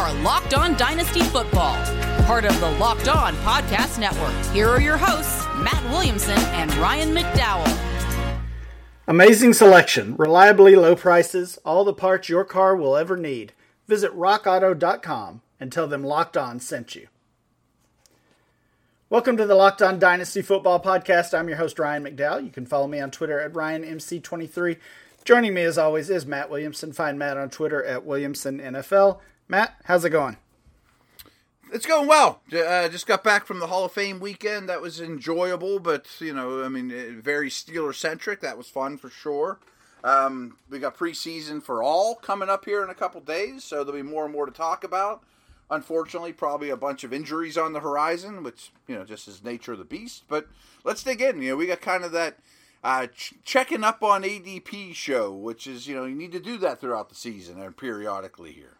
are 0.00 0.14
Locked 0.22 0.54
On 0.54 0.74
Dynasty 0.78 1.20
Football, 1.20 1.74
part 2.24 2.46
of 2.46 2.58
the 2.58 2.70
Locked 2.70 3.06
On 3.06 3.34
Podcast 3.36 3.98
Network. 3.98 4.32
Here 4.54 4.66
are 4.66 4.80
your 4.80 4.96
hosts, 4.96 5.44
Matt 5.62 5.84
Williamson 5.90 6.38
and 6.38 6.74
Ryan 6.76 7.14
McDowell. 7.14 7.78
Amazing 9.06 9.52
selection, 9.52 10.16
reliably 10.16 10.74
low 10.74 10.96
prices, 10.96 11.58
all 11.66 11.84
the 11.84 11.92
parts 11.92 12.30
your 12.30 12.44
car 12.44 12.74
will 12.74 12.96
ever 12.96 13.14
need. 13.14 13.52
Visit 13.88 14.16
rockauto.com 14.16 15.42
and 15.60 15.70
tell 15.70 15.86
them 15.86 16.02
Locked 16.02 16.38
On 16.38 16.58
sent 16.58 16.94
you. 16.94 17.08
Welcome 19.10 19.36
to 19.36 19.44
the 19.44 19.54
Locked 19.54 19.82
On 19.82 19.98
Dynasty 19.98 20.40
Football 20.40 20.80
Podcast. 20.80 21.38
I'm 21.38 21.48
your 21.48 21.58
host, 21.58 21.78
Ryan 21.78 22.04
McDowell. 22.04 22.42
You 22.42 22.50
can 22.50 22.64
follow 22.64 22.86
me 22.86 23.00
on 23.00 23.10
Twitter 23.10 23.38
at 23.38 23.52
RyanMC23. 23.52 24.78
Joining 25.26 25.52
me, 25.52 25.60
as 25.64 25.76
always, 25.76 26.08
is 26.08 26.24
Matt 26.24 26.48
Williamson. 26.48 26.94
Find 26.94 27.18
Matt 27.18 27.36
on 27.36 27.50
Twitter 27.50 27.84
at 27.84 28.06
WilliamsonNFL. 28.06 29.20
Matt, 29.50 29.74
how's 29.86 30.04
it 30.04 30.10
going? 30.10 30.36
It's 31.72 31.84
going 31.84 32.06
well. 32.06 32.40
Uh, 32.52 32.88
just 32.88 33.08
got 33.08 33.24
back 33.24 33.46
from 33.46 33.58
the 33.58 33.66
Hall 33.66 33.84
of 33.84 33.90
Fame 33.90 34.20
weekend. 34.20 34.68
That 34.68 34.80
was 34.80 35.00
enjoyable, 35.00 35.80
but 35.80 36.06
you 36.20 36.32
know, 36.32 36.62
I 36.62 36.68
mean, 36.68 36.92
uh, 36.92 37.20
very 37.20 37.50
Steeler 37.50 37.92
centric. 37.92 38.42
That 38.42 38.56
was 38.56 38.68
fun 38.68 38.96
for 38.96 39.10
sure. 39.10 39.58
Um, 40.04 40.56
we 40.70 40.78
got 40.78 40.96
preseason 40.96 41.60
for 41.60 41.82
all 41.82 42.14
coming 42.14 42.48
up 42.48 42.64
here 42.64 42.84
in 42.84 42.90
a 42.90 42.94
couple 42.94 43.20
days, 43.20 43.64
so 43.64 43.82
there'll 43.82 44.00
be 44.00 44.08
more 44.08 44.24
and 44.24 44.32
more 44.32 44.46
to 44.46 44.52
talk 44.52 44.84
about. 44.84 45.24
Unfortunately, 45.68 46.32
probably 46.32 46.70
a 46.70 46.76
bunch 46.76 47.02
of 47.02 47.12
injuries 47.12 47.58
on 47.58 47.72
the 47.72 47.80
horizon, 47.80 48.44
which 48.44 48.70
you 48.86 48.94
know 48.94 49.04
just 49.04 49.26
is 49.26 49.42
nature 49.42 49.72
of 49.72 49.78
the 49.78 49.84
beast. 49.84 50.22
But 50.28 50.46
let's 50.84 51.02
dig 51.02 51.20
in. 51.20 51.42
You 51.42 51.50
know, 51.50 51.56
we 51.56 51.66
got 51.66 51.80
kind 51.80 52.04
of 52.04 52.12
that 52.12 52.38
uh, 52.84 53.08
ch- 53.08 53.34
checking 53.42 53.82
up 53.82 54.04
on 54.04 54.22
ADP 54.22 54.94
show, 54.94 55.32
which 55.32 55.66
is 55.66 55.88
you 55.88 55.96
know 55.96 56.04
you 56.04 56.14
need 56.14 56.30
to 56.30 56.40
do 56.40 56.56
that 56.58 56.80
throughout 56.80 57.08
the 57.08 57.16
season 57.16 57.60
and 57.60 57.76
periodically 57.76 58.52
here. 58.52 58.76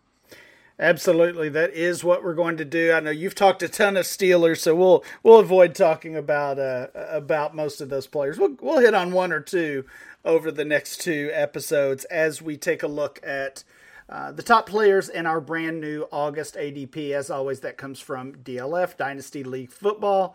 Absolutely, 0.80 1.50
that 1.50 1.75
is 1.75 2.03
what 2.03 2.25
we're 2.25 2.33
going 2.33 2.56
to 2.56 2.64
do. 2.64 2.91
I 2.91 3.00
know 3.00 3.11
you've 3.11 3.34
talked 3.34 3.62
a 3.62 3.69
ton 3.69 3.98
of 3.98 4.06
Steelers, 4.06 4.61
so 4.61 4.75
we'll 4.75 5.05
we'll 5.22 5.39
avoid 5.39 5.75
talking 5.75 6.17
about 6.17 6.59
uh, 6.59 6.87
about 6.95 7.55
most 7.55 7.83
of 7.83 7.91
those 7.91 8.06
players. 8.06 8.39
We'll 8.39 8.56
we'll 8.62 8.81
hit 8.81 8.95
on 8.95 9.12
one 9.12 9.31
or 9.31 9.41
two 9.41 9.84
over 10.25 10.50
the 10.50 10.64
next 10.64 11.03
two 11.03 11.31
episodes 11.34 12.05
as 12.06 12.41
we 12.41 12.56
take 12.56 12.83
a 12.83 12.89
look 12.89 13.20
at 13.22 13.62
uh, 14.09 14.33
the 14.33 14.42
top 14.42 14.67
players 14.67 15.11
in 15.11 15.27
our 15.27 15.39
brand 15.39 15.83
new 15.83 16.06
August 16.11 16.55
ADP, 16.55 17.12
as 17.12 17.31
always, 17.31 17.61
that 17.61 17.77
comes 17.77 18.00
from 18.00 18.37
DLF, 18.37 18.97
Dynasty 18.97 19.44
League 19.44 19.70
Football. 19.70 20.34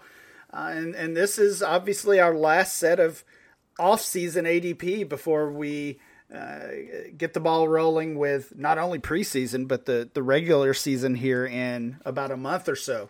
Uh, 0.53 0.71
and, 0.71 0.93
and 0.93 1.17
this 1.17 1.39
is 1.39 1.63
obviously 1.63 2.19
our 2.19 2.35
last 2.35 2.77
set 2.77 2.99
of 2.99 3.23
off-season 3.79 4.45
ADP 4.45 5.09
before 5.09 5.51
we 5.51 5.99
get 7.17 7.33
the 7.33 7.39
ball 7.39 7.67
rolling 7.67 8.17
with 8.17 8.57
not 8.57 8.77
only 8.77 8.99
preseason, 8.99 9.67
but 9.67 9.85
the, 9.85 10.09
the 10.13 10.23
regular 10.23 10.73
season 10.73 11.15
here 11.15 11.45
in 11.45 11.97
about 12.05 12.31
a 12.31 12.37
month 12.37 12.67
or 12.67 12.75
so. 12.75 13.09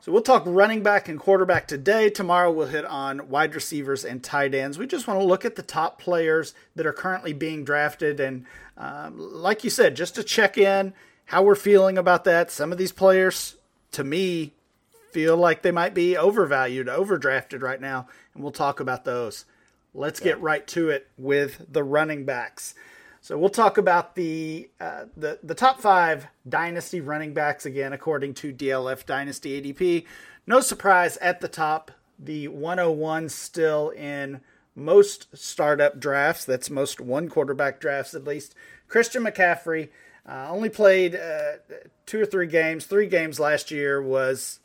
So 0.00 0.10
we'll 0.10 0.22
talk 0.22 0.42
running 0.46 0.82
back 0.82 1.08
and 1.08 1.18
quarterback 1.18 1.68
today. 1.68 2.10
Tomorrow 2.10 2.50
we'll 2.50 2.66
hit 2.66 2.84
on 2.84 3.28
wide 3.28 3.54
receivers 3.54 4.04
and 4.04 4.22
tight 4.22 4.52
ends. 4.52 4.76
We 4.76 4.88
just 4.88 5.06
want 5.06 5.20
to 5.20 5.24
look 5.24 5.44
at 5.44 5.54
the 5.54 5.62
top 5.62 6.00
players 6.00 6.54
that 6.74 6.86
are 6.86 6.92
currently 6.92 7.32
being 7.32 7.64
drafted 7.64 8.18
and 8.18 8.44
um, 8.76 9.14
like 9.16 9.62
you 9.62 9.70
said, 9.70 9.94
just 9.94 10.16
to 10.16 10.24
check 10.24 10.58
in 10.58 10.92
how 11.26 11.42
we're 11.42 11.54
feeling 11.54 11.96
about 11.98 12.24
that. 12.24 12.50
Some 12.50 12.72
of 12.72 12.78
these 12.78 12.90
players, 12.90 13.56
to 13.92 14.02
me, 14.02 14.52
feel 15.12 15.36
like 15.36 15.62
they 15.62 15.70
might 15.70 15.94
be 15.94 16.16
overvalued, 16.16 16.88
overdrafted 16.88 17.62
right 17.62 17.80
now, 17.80 18.08
and 18.34 18.42
we'll 18.42 18.52
talk 18.52 18.80
about 18.80 19.04
those. 19.04 19.44
Let's 19.94 20.20
yeah. 20.20 20.26
get 20.26 20.40
right 20.40 20.66
to 20.68 20.90
it 20.90 21.08
with 21.16 21.66
the 21.70 21.84
running 21.84 22.24
backs. 22.24 22.74
So 23.20 23.38
we'll 23.38 23.50
talk 23.50 23.78
about 23.78 24.16
the 24.16 24.68
uh, 24.80 25.04
the 25.16 25.38
the 25.42 25.54
top 25.54 25.80
five 25.80 26.26
dynasty 26.48 27.00
running 27.00 27.34
backs 27.34 27.64
again, 27.64 27.92
according 27.92 28.34
to 28.34 28.52
DLF 28.52 29.06
Dynasty 29.06 29.62
ADP. 29.62 30.06
No 30.46 30.60
surprise 30.60 31.16
at 31.18 31.40
the 31.40 31.46
top, 31.46 31.92
the 32.18 32.48
101 32.48 33.28
still 33.28 33.90
in 33.90 34.40
most 34.74 35.28
startup 35.36 36.00
drafts. 36.00 36.44
That's 36.44 36.68
most 36.68 37.00
one 37.00 37.28
quarterback 37.28 37.80
drafts 37.80 38.14
at 38.14 38.24
least. 38.24 38.56
Christian 38.88 39.22
McCaffrey 39.22 39.90
uh, 40.28 40.48
only 40.50 40.68
played 40.68 41.14
uh, 41.14 41.52
two 42.06 42.20
or 42.20 42.26
three 42.26 42.46
games. 42.46 42.86
Three 42.86 43.06
games 43.06 43.38
last 43.38 43.70
year 43.70 44.02
was 44.02 44.58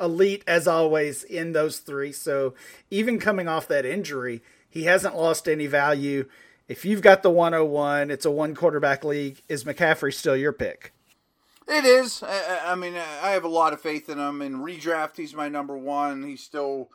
elite 0.00 0.44
as 0.46 0.66
always 0.68 1.24
in 1.24 1.52
those 1.52 1.78
three. 1.78 2.12
So 2.12 2.54
even 2.90 3.18
coming 3.18 3.48
off 3.48 3.68
that 3.68 3.84
injury, 3.84 4.42
he 4.68 4.84
hasn't 4.84 5.16
lost 5.16 5.48
any 5.48 5.66
value. 5.66 6.26
If 6.68 6.84
you've 6.84 7.02
got 7.02 7.22
the 7.22 7.30
101, 7.30 8.10
it's 8.10 8.24
a 8.24 8.30
one 8.30 8.54
quarterback 8.54 9.04
league. 9.04 9.42
Is 9.48 9.64
McCaffrey 9.64 10.14
still 10.14 10.36
your 10.36 10.52
pick? 10.52 10.92
It 11.68 11.84
is. 11.84 12.22
I, 12.22 12.72
I 12.72 12.74
mean, 12.74 12.94
I 12.94 13.30
have 13.30 13.44
a 13.44 13.48
lot 13.48 13.72
of 13.72 13.80
faith 13.80 14.08
in 14.08 14.18
him. 14.18 14.42
In 14.42 14.58
redraft, 14.58 15.16
he's 15.16 15.34
my 15.34 15.48
number 15.48 15.76
one. 15.76 16.22
He's 16.24 16.42
still 16.42 16.90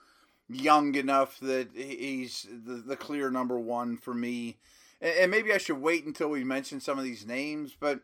young 0.50 0.96
enough 0.96 1.40
that 1.40 1.70
he's 1.74 2.48
the, 2.66 2.76
the 2.76 2.96
clear 2.96 3.30
number 3.30 3.60
one 3.60 3.98
for 3.98 4.14
me. 4.14 4.58
And 5.02 5.30
maybe 5.30 5.54
I 5.54 5.58
should 5.58 5.82
wait 5.82 6.06
until 6.06 6.30
we 6.30 6.44
mention 6.44 6.80
some 6.80 6.98
of 6.98 7.04
these 7.04 7.26
names, 7.26 7.76
but 7.80 8.00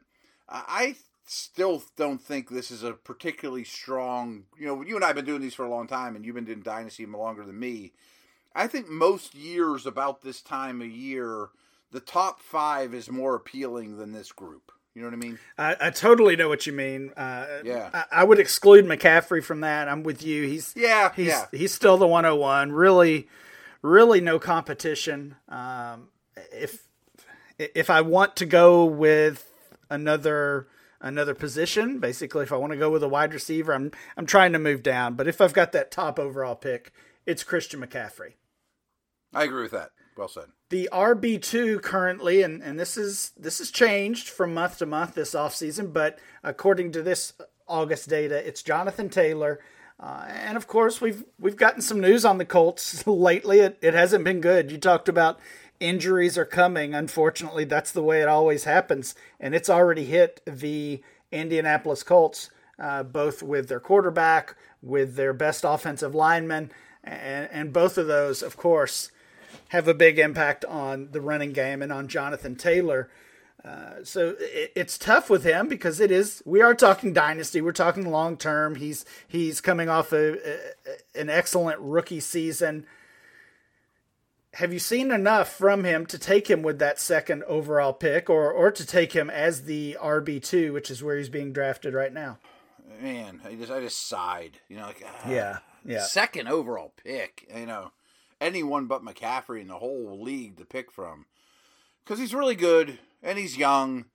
I 0.47 0.95
still 1.25 1.83
don't 1.95 2.21
think 2.21 2.49
this 2.49 2.71
is 2.71 2.83
a 2.83 2.93
particularly 2.93 3.63
strong. 3.63 4.43
You 4.59 4.67
know, 4.67 4.81
you 4.83 4.95
and 4.95 5.03
I 5.03 5.07
have 5.07 5.15
been 5.15 5.25
doing 5.25 5.41
these 5.41 5.53
for 5.53 5.65
a 5.65 5.69
long 5.69 5.87
time, 5.87 6.15
and 6.15 6.25
you've 6.25 6.35
been 6.35 6.45
doing 6.45 6.61
Dynasty 6.61 7.05
longer 7.05 7.45
than 7.45 7.59
me. 7.59 7.93
I 8.55 8.67
think 8.67 8.87
most 8.89 9.33
years 9.33 9.85
about 9.85 10.21
this 10.21 10.41
time 10.41 10.81
of 10.81 10.87
year, 10.87 11.49
the 11.91 11.99
top 11.99 12.41
five 12.41 12.93
is 12.93 13.09
more 13.09 13.35
appealing 13.35 13.97
than 13.97 14.11
this 14.11 14.31
group. 14.31 14.71
You 14.93 15.01
know 15.01 15.07
what 15.07 15.13
I 15.13 15.17
mean? 15.17 15.39
I, 15.57 15.75
I 15.81 15.89
totally 15.89 16.35
know 16.35 16.49
what 16.49 16.67
you 16.67 16.73
mean. 16.73 17.11
Uh, 17.17 17.47
yeah, 17.63 17.89
I, 17.93 18.05
I, 18.11 18.23
would 18.23 18.37
exclude 18.37 18.85
McCaffrey 18.85 19.43
from 19.43 19.61
that. 19.61 19.87
I'm 19.87 20.03
with 20.03 20.21
you. 20.21 20.43
He's 20.43 20.71
yeah, 20.75 21.11
he's 21.15 21.29
yeah. 21.29 21.47
he's 21.51 21.73
still 21.73 21.97
the 21.97 22.05
101. 22.05 22.71
Really, 22.71 23.27
really 23.81 24.21
no 24.21 24.37
competition. 24.37 25.35
Um, 25.49 26.09
if 26.51 26.87
if 27.57 27.89
I 27.89 28.01
want 28.01 28.35
to 28.35 28.45
go 28.45 28.85
with 28.85 29.51
another 29.89 30.67
another 31.03 31.35
position, 31.35 31.99
basically, 31.99 32.43
if 32.43 32.51
I 32.51 32.57
want 32.57 32.71
to 32.71 32.79
go 32.79 32.89
with 32.89 33.03
a 33.03 33.07
wide 33.07 33.33
receiver, 33.33 33.73
I'm 33.73 33.91
I'm 34.17 34.25
trying 34.25 34.53
to 34.53 34.59
move 34.59 34.81
down. 34.81 35.13
But 35.13 35.27
if 35.27 35.41
I've 35.41 35.53
got 35.53 35.73
that 35.73 35.91
top 35.91 36.17
overall 36.17 36.55
pick, 36.55 36.91
it's 37.25 37.43
Christian 37.43 37.81
McCaffrey. 37.81 38.33
I 39.33 39.43
agree 39.43 39.63
with 39.63 39.71
that. 39.71 39.91
Well 40.17 40.27
said. 40.27 40.45
The 40.69 40.89
RB 40.91 41.41
two 41.41 41.79
currently, 41.79 42.41
and, 42.41 42.63
and 42.63 42.79
this 42.79 42.97
is 42.97 43.31
this 43.37 43.59
has 43.59 43.69
changed 43.69 44.29
from 44.29 44.53
month 44.53 44.79
to 44.79 44.85
month 44.85 45.13
this 45.13 45.33
offseason, 45.33 45.93
but 45.93 46.17
according 46.43 46.91
to 46.93 47.03
this 47.03 47.33
August 47.67 48.09
data, 48.09 48.35
it's 48.47 48.63
Jonathan 48.63 49.09
Taylor. 49.09 49.59
Uh, 49.99 50.25
and 50.27 50.57
of 50.57 50.67
course, 50.67 51.01
we've 51.01 51.23
we've 51.39 51.55
gotten 51.55 51.81
some 51.81 51.99
news 51.99 52.25
on 52.25 52.37
the 52.37 52.45
Colts 52.45 53.05
lately. 53.07 53.59
It, 53.59 53.77
it 53.81 53.93
hasn't 53.93 54.23
been 54.23 54.41
good. 54.41 54.71
You 54.71 54.77
talked 54.77 55.09
about 55.09 55.39
injuries 55.83 56.37
are 56.37 56.45
coming. 56.45 56.93
Unfortunately, 56.93 57.65
that's 57.65 57.91
the 57.91 58.03
way 58.03 58.21
it 58.21 58.27
always 58.27 58.63
happens, 58.63 59.15
and 59.39 59.53
it's 59.53 59.69
already 59.69 60.05
hit 60.05 60.41
the 60.45 61.01
Indianapolis 61.31 62.03
Colts, 62.03 62.49
uh, 62.79 63.03
both 63.03 63.43
with 63.43 63.67
their 63.67 63.79
quarterback, 63.79 64.55
with 64.81 65.15
their 65.15 65.33
best 65.33 65.63
offensive 65.65 66.15
lineman, 66.15 66.71
and, 67.03 67.49
and 67.51 67.73
both 67.73 67.97
of 67.97 68.07
those, 68.07 68.41
of 68.41 68.55
course, 68.55 69.11
have 69.69 69.87
a 69.87 69.93
big 69.93 70.19
impact 70.19 70.63
on 70.65 71.09
the 71.11 71.21
running 71.21 71.51
game 71.51 71.81
and 71.81 71.91
on 71.91 72.07
Jonathan 72.07 72.55
Taylor. 72.55 73.09
Uh, 73.63 74.03
so 74.03 74.35
it, 74.39 74.71
it's 74.75 74.97
tough 74.97 75.29
with 75.29 75.43
him 75.43 75.67
because 75.67 75.99
it 75.99 76.11
is. 76.11 76.41
We 76.45 76.61
are 76.61 76.73
talking 76.75 77.13
dynasty. 77.13 77.61
We're 77.61 77.71
talking 77.71 78.09
long 78.09 78.37
term. 78.37 78.75
He's 78.75 79.05
he's 79.27 79.61
coming 79.61 79.89
off 79.89 80.11
a, 80.11 80.33
a, 80.33 81.19
an 81.19 81.29
excellent 81.29 81.79
rookie 81.79 82.19
season. 82.19 82.85
Have 84.53 84.71
you 84.71 84.79
seen 84.79 85.11
enough 85.11 85.51
from 85.51 85.83
him 85.83 86.05
to 86.07 86.19
take 86.19 86.49
him 86.49 86.61
with 86.61 86.79
that 86.79 86.99
second 86.99 87.43
overall 87.43 87.93
pick, 87.93 88.29
or 88.29 88.51
or 88.51 88.71
to 88.71 88.85
take 88.85 89.13
him 89.13 89.29
as 89.29 89.63
the 89.63 89.97
RB 90.01 90.41
two, 90.41 90.73
which 90.73 90.91
is 90.91 91.03
where 91.03 91.17
he's 91.17 91.29
being 91.29 91.53
drafted 91.53 91.93
right 91.93 92.13
now? 92.13 92.37
Man, 93.01 93.41
I 93.45 93.55
just 93.55 93.71
I 93.71 93.79
just 93.79 94.07
sighed. 94.07 94.59
You 94.69 94.77
know, 94.77 94.85
like 94.87 95.03
ah, 95.05 95.29
yeah, 95.29 95.57
yeah, 95.83 96.03
second 96.03 96.47
overall 96.47 96.93
pick. 97.03 97.47
You 97.55 97.65
know 97.65 97.91
anyone 98.43 98.85
but 98.85 99.03
McCaffrey 99.03 99.61
in 99.61 99.67
the 99.67 99.77
whole 99.77 100.21
league 100.21 100.57
to 100.57 100.65
pick 100.65 100.91
from 100.91 101.25
because 102.03 102.19
he's 102.19 102.33
really 102.33 102.55
good 102.55 102.99
and 103.23 103.39
he's 103.39 103.57
young 103.57 104.05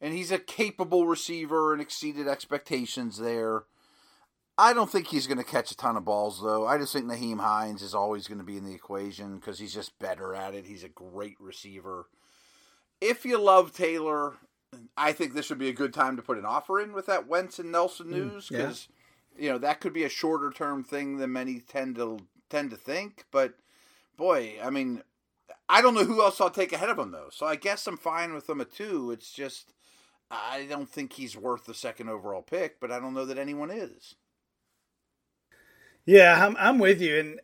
and 0.00 0.14
he's 0.14 0.32
a 0.32 0.38
capable 0.38 1.06
receiver 1.06 1.72
and 1.72 1.82
exceeded 1.82 2.26
expectations 2.26 3.18
there. 3.18 3.64
I 4.56 4.72
don't 4.72 4.90
think 4.90 5.08
he's 5.08 5.26
going 5.26 5.38
to 5.38 5.44
catch 5.44 5.72
a 5.72 5.76
ton 5.76 5.96
of 5.96 6.04
balls 6.04 6.40
though. 6.42 6.66
I 6.66 6.78
just 6.78 6.92
think 6.92 7.06
Nyheim 7.06 7.40
Hines 7.40 7.82
is 7.82 7.94
always 7.94 8.28
going 8.28 8.38
to 8.38 8.44
be 8.44 8.56
in 8.56 8.64
the 8.64 8.74
equation 8.74 9.36
because 9.36 9.58
he's 9.58 9.74
just 9.74 9.98
better 9.98 10.34
at 10.34 10.54
it. 10.54 10.66
He's 10.66 10.84
a 10.84 10.88
great 10.88 11.36
receiver. 11.40 12.06
If 13.00 13.24
you 13.24 13.38
love 13.38 13.72
Taylor, 13.72 14.34
I 14.96 15.12
think 15.12 15.34
this 15.34 15.50
would 15.50 15.58
be 15.58 15.68
a 15.68 15.74
good 15.74 15.92
time 15.92 16.16
to 16.16 16.22
put 16.22 16.38
an 16.38 16.44
offer 16.44 16.80
in 16.80 16.92
with 16.92 17.06
that 17.06 17.26
Wentz 17.26 17.58
and 17.58 17.72
Nelson 17.72 18.06
hmm, 18.06 18.12
news 18.12 18.48
because 18.48 18.80
mm, 18.80 18.88
yeah. 19.36 19.44
you 19.44 19.50
know 19.50 19.58
that 19.58 19.80
could 19.80 19.92
be 19.92 20.04
a 20.04 20.08
shorter 20.08 20.50
term 20.50 20.84
thing 20.84 21.18
than 21.18 21.32
many 21.32 21.58
tend 21.60 21.96
to 21.96 22.18
tend 22.48 22.70
to 22.70 22.76
think. 22.76 23.24
But 23.32 23.54
boy, 24.16 24.54
I 24.62 24.70
mean, 24.70 25.02
I 25.68 25.82
don't 25.82 25.94
know 25.94 26.04
who 26.04 26.22
else 26.22 26.40
I'll 26.40 26.50
take 26.50 26.72
ahead 26.72 26.90
of 26.90 26.98
him 26.98 27.10
though. 27.10 27.28
So 27.32 27.44
I 27.44 27.56
guess 27.56 27.86
I'm 27.88 27.96
fine 27.96 28.34
with 28.34 28.46
them 28.46 28.60
at 28.60 28.72
two. 28.72 29.10
It's 29.10 29.32
just 29.32 29.72
I 30.30 30.66
don't 30.68 30.88
think 30.88 31.14
he's 31.14 31.36
worth 31.36 31.66
the 31.66 31.74
second 31.74 32.08
overall 32.08 32.42
pick, 32.42 32.78
but 32.80 32.92
I 32.92 33.00
don't 33.00 33.14
know 33.14 33.24
that 33.26 33.38
anyone 33.38 33.70
is. 33.70 34.14
Yeah, 36.06 36.44
I'm 36.44 36.56
I'm 36.58 36.78
with 36.78 37.00
you, 37.00 37.18
and 37.18 37.40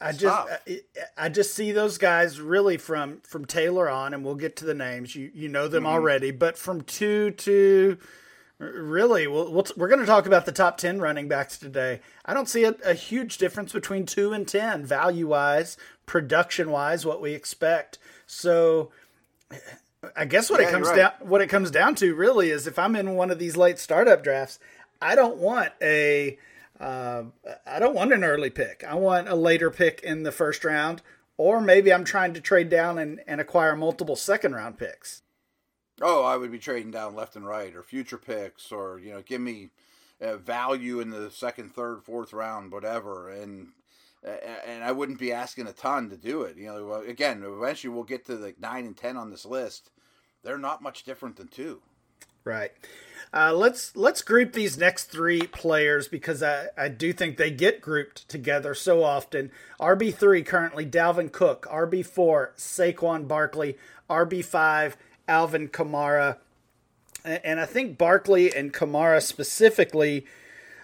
I 0.00 0.12
just 0.12 0.48
I, 0.68 0.80
I, 1.16 1.28
just 1.30 1.54
see 1.54 1.72
those 1.72 1.96
guys 1.96 2.40
really 2.40 2.76
from 2.76 3.20
from 3.22 3.46
Taylor 3.46 3.88
on, 3.88 4.12
and 4.12 4.24
we'll 4.24 4.34
get 4.34 4.56
to 4.56 4.64
the 4.64 4.74
names. 4.74 5.14
You 5.14 5.30
you 5.32 5.48
know 5.48 5.66
them 5.66 5.84
mm-hmm. 5.84 5.92
already, 5.92 6.30
but 6.30 6.58
from 6.58 6.82
two 6.82 7.30
to 7.30 7.96
really, 8.58 9.26
we'll, 9.26 9.50
we 9.50 9.62
we 9.76 9.84
are 9.84 9.88
going 9.88 10.00
to 10.00 10.06
talk 10.06 10.26
about 10.26 10.44
the 10.44 10.52
top 10.52 10.76
ten 10.76 11.00
running 11.00 11.26
backs 11.26 11.56
today. 11.58 12.00
I 12.26 12.34
don't 12.34 12.48
see 12.48 12.64
a, 12.64 12.74
a 12.84 12.94
huge 12.94 13.38
difference 13.38 13.72
between 13.72 14.04
two 14.04 14.32
and 14.32 14.46
ten 14.46 14.84
value 14.84 15.28
wise, 15.28 15.78
production 16.06 16.70
wise, 16.70 17.06
what 17.06 17.20
we 17.20 17.32
expect. 17.32 17.98
So. 18.26 18.90
I 20.14 20.26
guess 20.26 20.50
what 20.50 20.60
yeah, 20.60 20.68
it 20.68 20.70
comes 20.70 20.88
right. 20.88 20.96
down 20.96 21.12
what 21.20 21.40
it 21.40 21.46
comes 21.46 21.70
down 21.70 21.94
to 21.94 22.14
really 22.14 22.50
is 22.50 22.66
if 22.66 22.78
I'm 22.78 22.94
in 22.94 23.14
one 23.14 23.30
of 23.30 23.38
these 23.38 23.56
late 23.56 23.78
startup 23.78 24.22
drafts, 24.22 24.58
I 25.00 25.14
don't 25.14 25.38
want 25.38 25.72
a 25.80 26.36
uh, 26.84 27.24
I 27.66 27.78
don't 27.78 27.94
want 27.94 28.12
an 28.12 28.24
early 28.24 28.50
pick. 28.50 28.84
I 28.86 28.94
want 28.94 29.28
a 29.28 29.34
later 29.34 29.70
pick 29.70 30.00
in 30.02 30.22
the 30.22 30.32
first 30.32 30.64
round, 30.64 31.00
or 31.38 31.60
maybe 31.60 31.92
I'm 31.92 32.04
trying 32.04 32.34
to 32.34 32.40
trade 32.40 32.68
down 32.68 32.98
and, 32.98 33.20
and 33.26 33.40
acquire 33.40 33.74
multiple 33.74 34.16
second 34.16 34.54
round 34.54 34.78
picks. 34.78 35.22
Oh, 36.02 36.24
I 36.24 36.36
would 36.36 36.52
be 36.52 36.58
trading 36.58 36.90
down 36.90 37.14
left 37.14 37.36
and 37.36 37.46
right, 37.46 37.74
or 37.74 37.82
future 37.82 38.18
picks, 38.18 38.70
or 38.70 38.98
you 38.98 39.12
know, 39.12 39.22
give 39.22 39.40
me 39.40 39.70
uh, 40.20 40.36
value 40.36 41.00
in 41.00 41.10
the 41.10 41.30
second, 41.30 41.74
third, 41.74 42.02
fourth 42.02 42.32
round, 42.32 42.70
whatever, 42.70 43.30
and 43.30 43.68
and 44.66 44.82
I 44.84 44.92
wouldn't 44.92 45.18
be 45.18 45.32
asking 45.32 45.66
a 45.66 45.72
ton 45.72 46.10
to 46.10 46.16
do 46.16 46.42
it. 46.42 46.56
You 46.56 46.66
know, 46.66 46.94
again, 46.94 47.42
eventually 47.44 47.94
we'll 47.94 48.04
get 48.04 48.26
to 48.26 48.36
the 48.36 48.54
nine 48.58 48.84
and 48.86 48.96
ten 48.96 49.16
on 49.16 49.30
this 49.30 49.46
list. 49.46 49.90
They're 50.42 50.58
not 50.58 50.82
much 50.82 51.04
different 51.04 51.36
than 51.36 51.48
two. 51.48 51.80
Right. 52.44 52.72
Uh, 53.34 53.52
let's 53.52 53.96
let's 53.96 54.22
group 54.22 54.52
these 54.52 54.78
next 54.78 55.06
three 55.06 55.40
players 55.40 56.06
because 56.06 56.40
I, 56.40 56.68
I 56.78 56.88
do 56.88 57.12
think 57.12 57.36
they 57.36 57.50
get 57.50 57.80
grouped 57.80 58.28
together 58.28 58.74
so 58.74 59.02
often. 59.02 59.50
RB 59.80 60.14
three 60.14 60.44
currently 60.44 60.86
Dalvin 60.86 61.32
Cook, 61.32 61.66
RB 61.68 62.06
four 62.06 62.52
Saquon 62.56 63.26
Barkley, 63.26 63.76
RB 64.08 64.44
five 64.44 64.96
Alvin 65.26 65.68
Kamara, 65.68 66.36
and 67.24 67.58
I 67.58 67.66
think 67.66 67.98
Barkley 67.98 68.54
and 68.54 68.72
Kamara 68.72 69.20
specifically. 69.20 70.26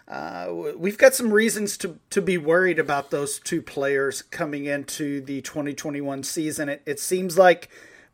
Uh, 0.08 0.72
we've 0.76 0.98
got 0.98 1.14
some 1.14 1.32
reasons 1.32 1.76
to, 1.76 2.00
to 2.10 2.20
be 2.20 2.36
worried 2.36 2.80
about 2.80 3.12
those 3.12 3.38
two 3.38 3.62
players 3.62 4.22
coming 4.22 4.64
into 4.64 5.20
the 5.20 5.40
2021 5.42 6.24
season. 6.24 6.68
It, 6.68 6.82
it 6.84 6.98
seems 6.98 7.38
like 7.38 7.70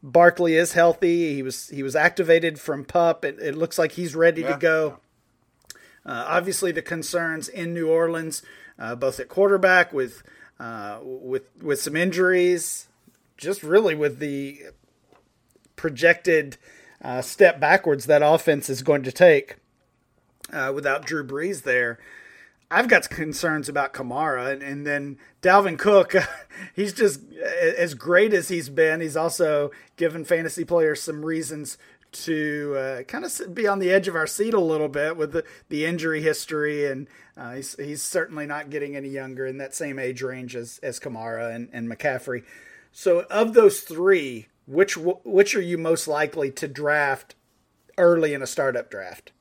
Barkley 0.06 0.54
is 0.54 0.72
healthy. 0.72 1.34
He 1.34 1.42
was 1.42 1.68
he 1.68 1.82
was 1.82 1.96
activated 1.96 2.60
from 2.60 2.84
pup. 2.84 3.24
It, 3.24 3.38
it 3.40 3.56
looks 3.56 3.76
like 3.76 3.92
he's 3.92 4.14
ready 4.14 4.42
yeah. 4.42 4.52
to 4.52 4.58
go. 4.58 5.00
Uh, 6.06 6.24
obviously, 6.28 6.70
the 6.70 6.80
concerns 6.80 7.48
in 7.48 7.74
New 7.74 7.90
Orleans, 7.90 8.42
uh, 8.78 8.94
both 8.94 9.18
at 9.18 9.28
quarterback 9.28 9.92
with 9.92 10.22
uh, 10.60 11.00
with 11.02 11.50
with 11.60 11.80
some 11.80 11.96
injuries, 11.96 12.86
just 13.36 13.64
really 13.64 13.96
with 13.96 14.20
the 14.20 14.60
projected 15.74 16.56
uh, 17.02 17.20
step 17.20 17.58
backwards 17.58 18.06
that 18.06 18.22
offense 18.22 18.70
is 18.70 18.82
going 18.82 19.02
to 19.02 19.12
take 19.12 19.56
uh, 20.52 20.70
without 20.72 21.04
Drew 21.04 21.26
Brees 21.26 21.64
there. 21.64 21.98
I've 22.70 22.88
got 22.88 23.08
concerns 23.08 23.68
about 23.68 23.94
Kamara, 23.94 24.52
and, 24.52 24.62
and 24.62 24.86
then 24.86 25.18
Dalvin 25.40 25.78
Cook. 25.78 26.14
he's 26.74 26.92
just 26.92 27.20
as 27.76 27.94
great 27.94 28.32
as 28.32 28.48
he's 28.48 28.68
been. 28.68 29.00
He's 29.00 29.16
also 29.16 29.70
given 29.96 30.24
fantasy 30.24 30.64
players 30.64 31.00
some 31.00 31.24
reasons 31.24 31.78
to 32.12 32.74
uh, 32.76 33.02
kind 33.02 33.24
of 33.24 33.54
be 33.54 33.66
on 33.66 33.78
the 33.78 33.90
edge 33.90 34.08
of 34.08 34.16
our 34.16 34.26
seat 34.26 34.54
a 34.54 34.60
little 34.60 34.88
bit 34.88 35.16
with 35.16 35.32
the, 35.32 35.44
the 35.68 35.84
injury 35.84 36.22
history, 36.22 36.86
and 36.86 37.06
uh, 37.36 37.54
he's, 37.54 37.76
he's 37.76 38.02
certainly 38.02 38.46
not 38.46 38.70
getting 38.70 38.96
any 38.96 39.08
younger 39.10 39.46
in 39.46 39.58
that 39.58 39.74
same 39.74 39.98
age 39.98 40.22
range 40.22 40.56
as 40.56 40.80
as 40.82 40.98
Kamara 40.98 41.54
and, 41.54 41.68
and 41.72 41.88
McCaffrey. 41.88 42.44
So, 42.90 43.26
of 43.30 43.52
those 43.54 43.80
three, 43.80 44.46
which 44.66 44.96
which 44.96 45.54
are 45.54 45.60
you 45.60 45.78
most 45.78 46.08
likely 46.08 46.50
to 46.52 46.66
draft 46.66 47.34
early 47.98 48.34
in 48.34 48.42
a 48.42 48.46
startup 48.46 48.90
draft? 48.90 49.32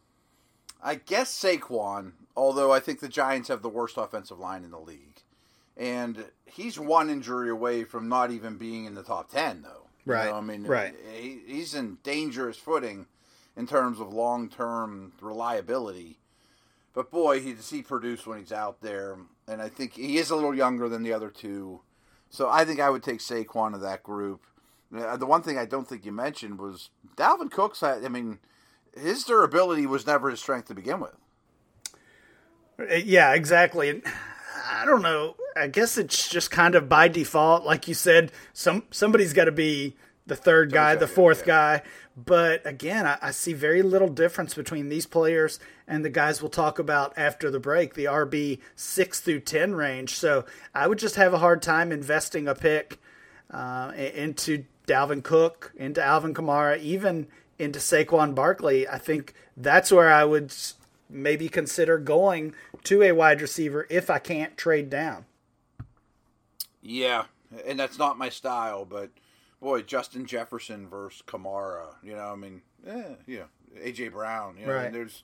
I 0.83 0.95
guess 0.95 1.33
Saquon 1.33 2.11
although 2.35 2.71
I 2.71 2.79
think 2.79 2.99
the 2.99 3.07
Giants 3.07 3.49
have 3.49 3.61
the 3.61 3.69
worst 3.69 3.97
offensive 3.97 4.39
line 4.39 4.63
in 4.63 4.71
the 4.71 4.79
league. 4.79 5.21
And 5.77 6.25
he's 6.45 6.79
one 6.79 7.09
injury 7.09 7.49
away 7.49 7.83
from 7.83 8.07
not 8.07 8.31
even 8.31 8.57
being 8.57 8.85
in 8.85 8.95
the 8.95 9.03
top 9.03 9.29
10, 9.29 9.61
though. 9.61 9.87
Right. 10.05 10.25
You 10.25 10.31
know, 10.31 10.37
I 10.37 10.41
mean, 10.41 10.63
right. 10.63 10.93
He, 11.13 11.41
he's 11.47 11.73
in 11.73 11.97
dangerous 12.03 12.57
footing 12.57 13.07
in 13.57 13.67
terms 13.67 13.99
of 13.99 14.13
long 14.13 14.49
term 14.49 15.13
reliability. 15.21 16.19
But 16.93 17.11
boy, 17.11 17.41
he 17.41 17.53
does 17.53 17.69
he 17.69 17.81
produce 17.81 18.25
when 18.25 18.39
he's 18.39 18.51
out 18.51 18.81
there. 18.81 19.17
And 19.47 19.61
I 19.61 19.69
think 19.69 19.93
he 19.93 20.17
is 20.17 20.29
a 20.29 20.35
little 20.35 20.55
younger 20.55 20.87
than 20.87 21.03
the 21.03 21.13
other 21.13 21.29
two. 21.29 21.81
So 22.29 22.49
I 22.49 22.65
think 22.65 22.79
I 22.79 22.89
would 22.89 23.03
take 23.03 23.19
Saquon 23.19 23.73
of 23.73 23.81
that 23.81 24.03
group. 24.03 24.41
Uh, 24.95 25.17
the 25.17 25.25
one 25.25 25.41
thing 25.41 25.57
I 25.57 25.65
don't 25.65 25.87
think 25.87 26.05
you 26.05 26.11
mentioned 26.11 26.59
was 26.59 26.89
Dalvin 27.17 27.51
Cook's. 27.51 27.83
I 27.83 27.99
mean, 28.07 28.39
his 28.95 29.23
durability 29.23 29.85
was 29.85 30.07
never 30.07 30.29
his 30.29 30.39
strength 30.39 30.67
to 30.67 30.75
begin 30.75 30.99
with. 30.99 31.15
Uh, 32.79 32.95
yeah, 32.95 33.33
exactly. 33.33 34.01
I 34.67 34.85
don't 34.85 35.01
know. 35.01 35.35
I 35.55 35.67
guess 35.67 35.97
it's 35.97 36.27
just 36.27 36.51
kind 36.51 36.75
of 36.75 36.89
by 36.89 37.07
default, 37.07 37.63
like 37.63 37.87
you 37.87 37.93
said. 37.93 38.31
Some 38.53 38.83
somebody's 38.91 39.33
got 39.33 39.45
to 39.45 39.51
be 39.51 39.95
the 40.25 40.35
third 40.35 40.71
guy, 40.71 40.95
the 40.95 41.07
fourth 41.07 41.41
yeah. 41.41 41.45
guy. 41.45 41.81
But 42.17 42.65
again, 42.65 43.05
I, 43.05 43.17
I, 43.21 43.31
see 43.31 43.51
very 43.51 43.81
little 43.81 44.07
difference 44.07 44.53
between 44.53 44.87
these 44.87 45.05
players 45.05 45.59
and 45.85 46.03
the 46.03 46.09
guys 46.09 46.41
we'll 46.41 46.49
talk 46.49 46.79
about 46.79 47.13
after 47.17 47.51
the 47.51 47.59
break, 47.59 47.93
the 47.93 48.05
RB 48.05 48.59
six 48.75 49.19
through 49.19 49.41
ten 49.41 49.75
range. 49.75 50.15
So 50.15 50.45
I 50.73 50.87
would 50.87 50.97
just 50.97 51.15
have 51.15 51.33
a 51.33 51.37
hard 51.37 51.61
time 51.61 51.91
investing 51.91 52.47
a 52.47 52.55
pick 52.55 52.99
uh, 53.51 53.91
into 53.95 54.63
Dalvin 54.87 55.23
Cook, 55.23 55.73
into 55.75 56.01
Alvin 56.01 56.33
Kamara, 56.33 56.79
even 56.79 57.27
into 57.59 57.79
Saquon 57.79 58.33
Barkley. 58.33 58.87
I 58.87 58.97
think 58.97 59.33
that's 59.57 59.91
where 59.91 60.11
I 60.11 60.23
would 60.23 60.53
maybe 61.09 61.49
consider 61.49 61.97
going 61.97 62.53
to 62.83 63.03
a 63.03 63.11
wide 63.11 63.41
receiver 63.41 63.87
if 63.89 64.09
I 64.09 64.19
can't 64.19 64.57
trade 64.57 64.89
down. 64.89 65.25
Yeah, 66.81 67.25
and 67.65 67.79
that's 67.79 67.97
not 67.97 68.17
my 68.17 68.29
style, 68.29 68.85
but 68.85 69.09
boy, 69.59 69.81
Justin 69.81 70.25
Jefferson 70.25 70.87
versus 70.87 71.23
Kamara, 71.25 71.95
you 72.03 72.15
know, 72.15 72.31
I 72.31 72.35
mean, 72.35 72.61
yeah, 72.85 73.15
you 73.25 73.39
know, 73.39 73.45
AJ 73.81 74.11
Brown, 74.11 74.57
you 74.59 74.67
know, 74.67 74.73
right. 74.73 74.93
there's 74.93 75.23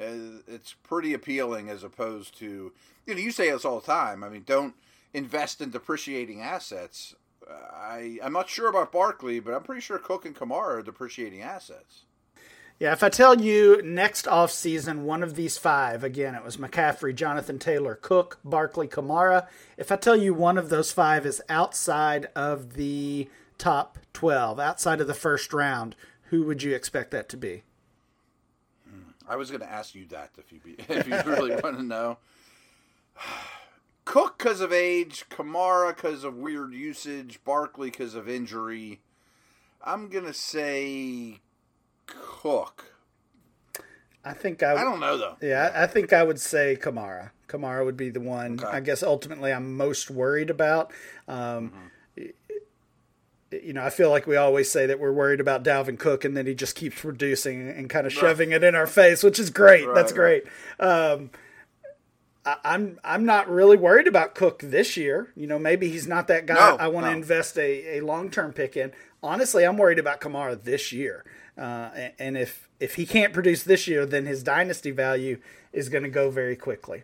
uh, 0.00 0.42
it's 0.46 0.74
pretty 0.84 1.12
appealing 1.12 1.68
as 1.68 1.82
opposed 1.82 2.38
to 2.38 2.72
you 3.06 3.14
know 3.14 3.20
you 3.20 3.30
say 3.30 3.50
this 3.50 3.64
all 3.64 3.80
the 3.80 3.86
time. 3.86 4.22
I 4.22 4.28
mean, 4.28 4.44
don't 4.46 4.74
invest 5.12 5.60
in 5.60 5.70
depreciating 5.70 6.40
assets. 6.40 7.14
I 7.50 8.18
I'm 8.22 8.32
not 8.32 8.48
sure 8.48 8.68
about 8.68 8.92
Barkley, 8.92 9.40
but 9.40 9.54
I'm 9.54 9.62
pretty 9.62 9.80
sure 9.80 9.98
Cook 9.98 10.24
and 10.24 10.36
Kamara 10.36 10.78
are 10.78 10.82
depreciating 10.82 11.42
assets. 11.42 12.04
Yeah, 12.78 12.92
if 12.92 13.02
I 13.02 13.08
tell 13.08 13.40
you 13.40 13.82
next 13.82 14.28
off 14.28 14.52
season, 14.52 15.04
one 15.04 15.24
of 15.24 15.34
these 15.34 15.58
five, 15.58 16.04
again, 16.04 16.36
it 16.36 16.44
was 16.44 16.58
McCaffrey, 16.58 17.12
Jonathan 17.12 17.58
Taylor, 17.58 17.96
Cook, 17.96 18.38
Barkley, 18.44 18.86
Kamara. 18.86 19.48
If 19.76 19.90
I 19.90 19.96
tell 19.96 20.14
you 20.14 20.32
one 20.32 20.56
of 20.56 20.68
those 20.68 20.92
five 20.92 21.26
is 21.26 21.42
outside 21.48 22.28
of 22.36 22.74
the 22.74 23.28
top 23.58 23.98
12, 24.12 24.60
outside 24.60 25.00
of 25.00 25.08
the 25.08 25.14
first 25.14 25.52
round, 25.52 25.96
who 26.26 26.44
would 26.44 26.62
you 26.62 26.72
expect 26.72 27.10
that 27.10 27.28
to 27.30 27.36
be? 27.36 27.64
Hmm, 28.88 29.10
I 29.28 29.34
was 29.34 29.50
going 29.50 29.62
to 29.62 29.70
ask 29.70 29.96
you 29.96 30.06
that 30.10 30.30
if 30.38 30.52
you, 30.52 30.60
be, 30.60 30.76
if 30.88 31.08
you 31.08 31.32
really 31.32 31.56
want 31.56 31.78
to 31.78 31.82
know. 31.82 32.18
Cook 34.04 34.38
because 34.38 34.60
of 34.60 34.72
age, 34.72 35.24
Kamara 35.28 35.94
because 35.96 36.22
of 36.22 36.36
weird 36.36 36.72
usage, 36.72 37.40
Barkley 37.44 37.90
because 37.90 38.14
of 38.14 38.28
injury. 38.28 39.00
I'm 39.84 40.08
going 40.08 40.24
to 40.24 40.32
say 40.32 41.40
Cook. 42.08 42.86
I 44.24 44.32
think 44.32 44.62
I. 44.62 44.74
I 44.74 44.84
don't 44.84 45.00
know 45.00 45.16
though. 45.16 45.36
Yeah, 45.40 45.70
I, 45.74 45.84
I 45.84 45.86
think 45.86 46.12
I 46.12 46.22
would 46.22 46.40
say 46.40 46.76
Kamara. 46.80 47.30
Kamara 47.48 47.84
would 47.84 47.96
be 47.96 48.10
the 48.10 48.20
one. 48.20 48.60
Okay. 48.60 48.68
I 48.68 48.80
guess 48.80 49.02
ultimately 49.02 49.52
I'm 49.52 49.76
most 49.76 50.10
worried 50.10 50.50
about. 50.50 50.92
Um, 51.26 51.72
mm-hmm. 52.18 52.24
You 53.50 53.72
know, 53.72 53.82
I 53.82 53.88
feel 53.88 54.10
like 54.10 54.26
we 54.26 54.36
always 54.36 54.70
say 54.70 54.84
that 54.84 55.00
we're 55.00 55.12
worried 55.12 55.40
about 55.40 55.64
Dalvin 55.64 55.98
Cook, 55.98 56.26
and 56.26 56.36
then 56.36 56.46
he 56.46 56.54
just 56.54 56.76
keeps 56.76 57.00
producing 57.00 57.70
and 57.70 57.88
kind 57.88 58.06
of 58.06 58.12
shoving 58.12 58.50
right. 58.50 58.62
it 58.62 58.64
in 58.64 58.74
our 58.74 58.86
face, 58.86 59.22
which 59.22 59.38
is 59.38 59.48
great. 59.48 59.86
Right, 59.86 59.94
That's 59.94 60.12
great. 60.12 60.44
Um, 60.78 61.30
I, 62.44 62.56
I'm 62.64 62.98
I'm 63.02 63.24
not 63.24 63.48
really 63.48 63.78
worried 63.78 64.06
about 64.06 64.34
Cook 64.34 64.60
this 64.62 64.98
year. 64.98 65.32
You 65.34 65.46
know, 65.46 65.58
maybe 65.58 65.88
he's 65.88 66.06
not 66.06 66.28
that 66.28 66.44
guy 66.44 66.54
no, 66.54 66.76
I 66.76 66.88
want 66.88 67.06
to 67.06 67.10
no. 67.10 67.16
invest 67.16 67.56
a, 67.56 67.98
a 67.98 68.00
long 68.00 68.30
term 68.30 68.52
pick 68.52 68.76
in. 68.76 68.92
Honestly, 69.22 69.64
I'm 69.64 69.78
worried 69.78 69.98
about 69.98 70.20
Kamara 70.20 70.62
this 70.62 70.92
year. 70.92 71.24
Uh, 71.58 72.10
and 72.18 72.38
if 72.38 72.68
if 72.78 72.94
he 72.94 73.04
can't 73.04 73.32
produce 73.32 73.64
this 73.64 73.88
year, 73.88 74.06
then 74.06 74.26
his 74.26 74.42
dynasty 74.42 74.92
value 74.92 75.40
is 75.72 75.88
going 75.88 76.04
to 76.04 76.10
go 76.10 76.30
very 76.30 76.54
quickly. 76.54 77.02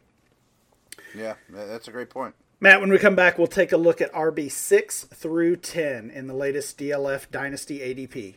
Yeah, 1.15 1.35
that's 1.51 1.89
a 1.89 1.91
great 1.91 2.11
point. 2.11 2.35
Matt, 2.61 2.81
when 2.81 2.91
we 2.91 2.99
come 2.99 3.17
back, 3.17 3.37
we'll 3.37 3.47
take 3.49 3.73
a 3.73 3.77
look 3.77 4.01
at 4.01 4.13
RB 4.13 4.51
six 4.51 5.05
through 5.05 5.57
ten 5.57 6.09
in 6.11 6.29
the 6.29 6.35
latest 6.35 6.79
DLF 6.79 7.31
Dynasty 7.31 7.81
ADP. 7.81 8.37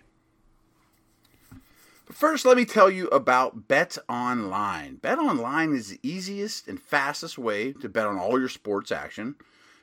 But 2.07 2.15
first, 2.15 2.45
let 2.45 2.57
me 2.57 2.65
tell 2.65 2.89
you 2.89 3.07
about 3.09 3.67
Bet 3.67 3.97
Online. 4.09 4.95
Bet 4.95 5.19
Online 5.19 5.74
is 5.74 5.89
the 5.89 6.00
easiest 6.01 6.67
and 6.67 6.81
fastest 6.81 7.38
way 7.38 7.74
to 7.74 7.89
bet 7.89 8.07
on 8.07 8.17
all 8.17 8.39
your 8.39 8.50
sports 8.50 8.91
action. 8.91 9.36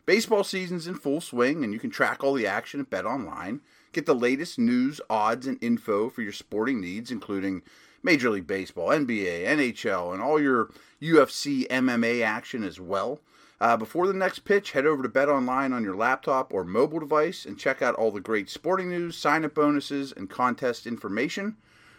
Baseball 0.07 0.45
season's 0.45 0.87
in 0.87 0.97
full 0.97 1.21
swing, 1.21 1.65
and 1.65 1.73
you 1.73 1.79
can 1.79 1.91
track 1.91 2.23
all 2.23 2.35
the 2.35 2.47
action 2.47 2.79
at 2.81 2.91
Bet 2.91 3.07
Online. 3.07 3.61
Get 3.93 4.05
the 4.05 4.15
latest 4.15 4.59
news, 4.59 5.01
odds, 5.09 5.47
and 5.47 5.57
info 5.63 6.11
for 6.11 6.21
your 6.21 6.33
sporting 6.33 6.81
needs, 6.81 7.11
including 7.11 7.63
Major 8.03 8.29
League 8.29 8.47
Baseball, 8.47 8.89
NBA, 8.89 9.47
NHL, 9.47 10.13
and 10.13 10.23
all 10.23 10.39
your 10.39 10.69
UFC 11.01 11.67
MMA 11.69 12.23
action 12.23 12.63
as 12.63 12.79
well. 12.79 13.21
Uh, 13.61 13.79
before 13.79 14.07
the 14.07 14.13
next 14.13 14.41
pitch, 14.41 14.73
head 14.73 14.85
over 14.85 15.03
to 15.03 15.09
Bet 15.09 15.31
Online 15.31 15.73
on 15.73 15.83
your 15.83 15.97
laptop 15.97 16.53
or 16.53 16.65
mobile 16.65 17.01
device 17.01 17.47
and 17.47 17.59
check 17.59 17.81
out 17.81 17.95
all 17.95 18.11
the 18.11 18.21
great 18.21 18.51
sporting 18.51 18.91
news, 18.91 19.17
sign 19.17 19.43
up 19.43 19.55
bonuses, 19.55 20.13
and 20.13 20.29
contest 20.29 20.87
information. 20.87 21.57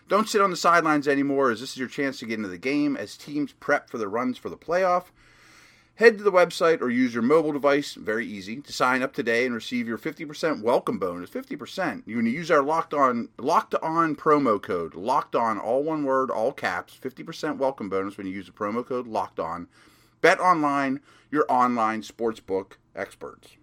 Don't 0.08 0.30
sit 0.30 0.42
on 0.42 0.52
the 0.52 0.58
sidelines 0.58 1.08
anymore, 1.08 1.50
as 1.50 1.62
this 1.62 1.72
is 1.72 1.78
your 1.78 1.88
chance 1.88 2.20
to 2.20 2.28
get 2.28 2.38
into 2.38 2.50
the 2.50 2.60
game 2.60 2.96
as 2.96 3.18
teams 3.18 3.54
prep 3.54 3.90
for 3.90 3.98
the 3.98 4.08
runs 4.08 4.38
for 4.38 4.50
the 4.50 4.58
playoff. 4.58 5.06
Head 5.98 6.18
to 6.18 6.26
the 6.26 6.32
website 6.32 6.82
or 6.82 6.90
use 6.90 7.14
your 7.14 7.24
mobile 7.24 7.54
device, 7.54 7.94
very 7.94 8.28
easy, 8.28 8.60
to 8.60 8.74
sign 8.74 9.02
up 9.02 9.14
today 9.14 9.46
and 9.46 9.56
receive 9.56 9.88
your 9.88 9.98
50% 9.98 10.62
welcome 10.62 11.00
bonus. 11.00 11.30
50%. 11.30 12.04
You 12.06 12.18
can 12.18 12.26
use 12.26 12.52
our 12.52 12.62
locked 12.62 12.94
on 12.94 13.30
locked 13.38 13.76
on 13.76 14.18
promo 14.18 14.62
code. 14.62 14.94
Locked 14.94 15.38
on, 15.38 15.58
all 15.58 15.84
one 15.84 16.04
word, 16.04 16.30
all 16.30 16.52
caps. 16.52 17.00
50% 17.02 17.56
welcome 17.56 17.88
bonus 17.88 18.18
when 18.18 18.28
you 18.28 18.34
use 18.34 18.48
the 18.48 18.52
promo 18.52 18.86
code 18.86 19.08
locked 19.08 19.40
on. 19.40 19.70
Bet 20.20 20.38
online, 20.42 21.00
your 21.32 21.46
online 21.48 22.02
sportsbook 22.02 22.74
experts. 22.94 23.56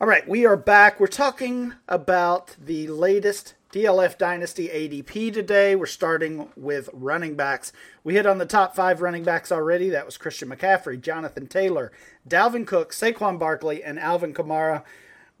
All 0.00 0.08
right, 0.08 0.28
we 0.28 0.44
are 0.44 0.56
back. 0.56 0.98
We're 0.98 1.06
talking 1.06 1.72
about 1.88 2.56
the 2.60 2.88
latest 2.88 3.54
DLF 3.72 4.18
Dynasty 4.18 4.66
ADP 4.66 5.32
today. 5.32 5.76
We're 5.76 5.86
starting 5.86 6.48
with 6.56 6.90
running 6.92 7.36
backs. 7.36 7.72
We 8.02 8.14
hit 8.14 8.26
on 8.26 8.38
the 8.38 8.44
top 8.44 8.74
five 8.74 9.00
running 9.00 9.22
backs 9.22 9.52
already. 9.52 9.90
That 9.90 10.04
was 10.04 10.18
Christian 10.18 10.50
McCaffrey, 10.50 11.00
Jonathan 11.00 11.46
Taylor, 11.46 11.92
Dalvin 12.28 12.66
Cook, 12.66 12.92
Saquon 12.92 13.38
Barkley, 13.38 13.84
and 13.84 14.00
Alvin 14.00 14.34
Kamara. 14.34 14.82